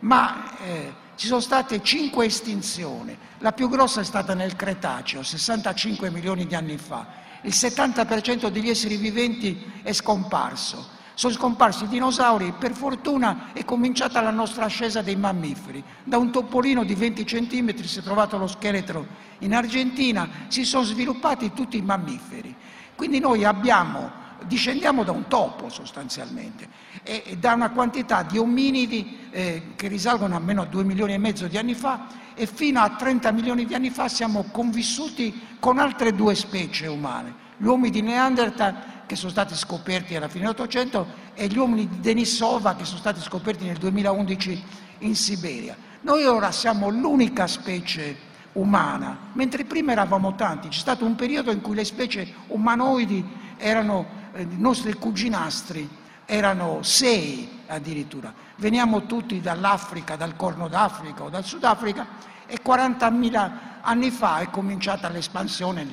[0.02, 3.18] ma eh, ci sono state cinque estinzioni.
[3.40, 7.08] La più grossa è stata nel Cretaceo, 65 milioni di anni fa.
[7.42, 10.94] Il 70% degli esseri viventi è scomparso.
[11.16, 15.82] Sono scomparsi i dinosauri, per fortuna è cominciata la nostra ascesa dei mammiferi.
[16.04, 19.08] Da un topolino di 20 cm si è trovato lo scheletro
[19.40, 22.54] in Argentina, si sono sviluppati tutti i mammiferi.
[22.96, 24.12] Quindi noi abbiamo,
[24.44, 26.68] discendiamo da un topo sostanzialmente
[27.04, 31.18] e, e da una quantità di ominidi eh, che risalgono almeno a 2 milioni e
[31.18, 35.80] mezzo di anni fa e fino a 30 milioni di anni fa siamo convissuti con
[35.80, 41.08] altre due specie umane, gli uomini di Neanderthal che sono stati scoperti alla fine dell'Ottocento
[41.34, 44.64] e gli uomini di Denisova che sono stati scoperti nel 2011
[45.00, 45.76] in Siberia.
[46.02, 50.70] Noi ora siamo l'unica specie umana, mentre prima eravamo tanti.
[50.70, 53.24] C'è stato un periodo in cui le specie umanoidi
[53.58, 55.88] erano, eh, i nostri cuginastri
[56.26, 58.34] erano sei addirittura.
[58.58, 62.08] Veniamo tutti dall'Africa, dal Corno d'Africa o dal Sudafrica
[62.46, 63.52] e 40.000
[63.82, 65.88] anni fa è cominciata l'espansione.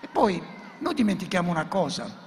[0.00, 0.42] E poi
[0.78, 2.24] noi dimentichiamo una cosa,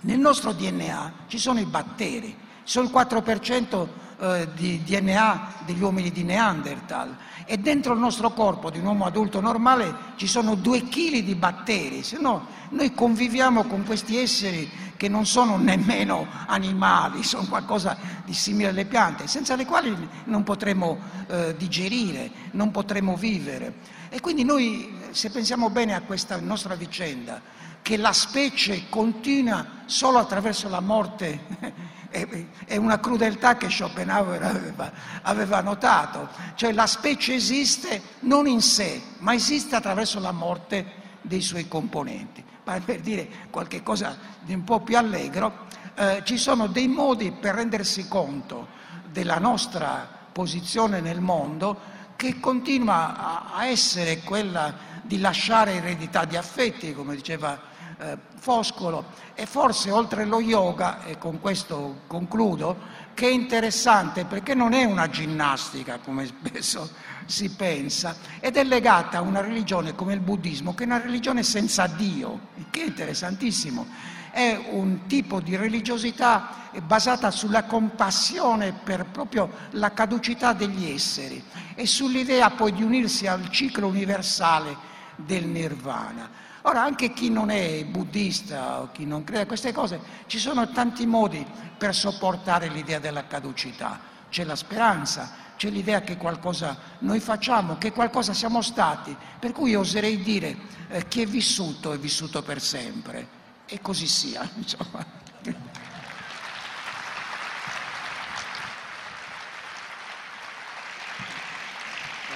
[0.00, 3.86] nel nostro DNA ci sono i batteri, sono il 4%
[4.20, 9.06] eh, di DNA degli uomini di Neanderthal e dentro il nostro corpo di un uomo
[9.06, 14.70] adulto normale ci sono due chili di batteri, se no noi conviviamo con questi esseri
[15.00, 20.42] che non sono nemmeno animali, sono qualcosa di simile alle piante, senza le quali non
[20.42, 23.76] potremo eh, digerire, non potremo vivere.
[24.10, 27.40] E quindi noi, se pensiamo bene a questa nostra vicenda,
[27.82, 34.92] che la specie continua solo attraverso la morte è una crudeltà che Schopenhauer aveva,
[35.22, 41.40] aveva, notato, cioè la specie esiste non in sé, ma esiste attraverso la morte dei
[41.40, 42.44] suoi componenti.
[42.64, 47.30] Ma per dire qualche cosa di un po' più allegro, eh, ci sono dei modi
[47.30, 48.68] per rendersi conto
[49.08, 56.36] della nostra posizione nel mondo che continua a, a essere quella di lasciare eredità di
[56.36, 57.68] affetti, come diceva
[58.00, 59.04] eh, Foscolo
[59.34, 62.76] e forse oltre lo yoga, e con questo concludo,
[63.12, 66.90] che è interessante perché non è una ginnastica come spesso
[67.26, 71.42] si pensa ed è legata a una religione come il buddismo che è una religione
[71.42, 73.86] senza Dio, che è interessantissimo.
[74.30, 81.42] È un tipo di religiosità basata sulla compassione per proprio la caducità degli esseri
[81.74, 84.76] e sull'idea poi di unirsi al ciclo universale
[85.16, 86.48] del nirvana.
[86.62, 90.70] Ora, anche chi non è buddista o chi non crede a queste cose, ci sono
[90.70, 91.44] tanti modi
[91.78, 93.98] per sopportare l'idea della caducità.
[94.28, 99.74] C'è la speranza, c'è l'idea che qualcosa noi facciamo, che qualcosa siamo stati, per cui
[99.74, 100.56] oserei dire
[100.88, 103.38] eh, chi è vissuto è vissuto per sempre.
[103.66, 105.04] E così sia, insomma.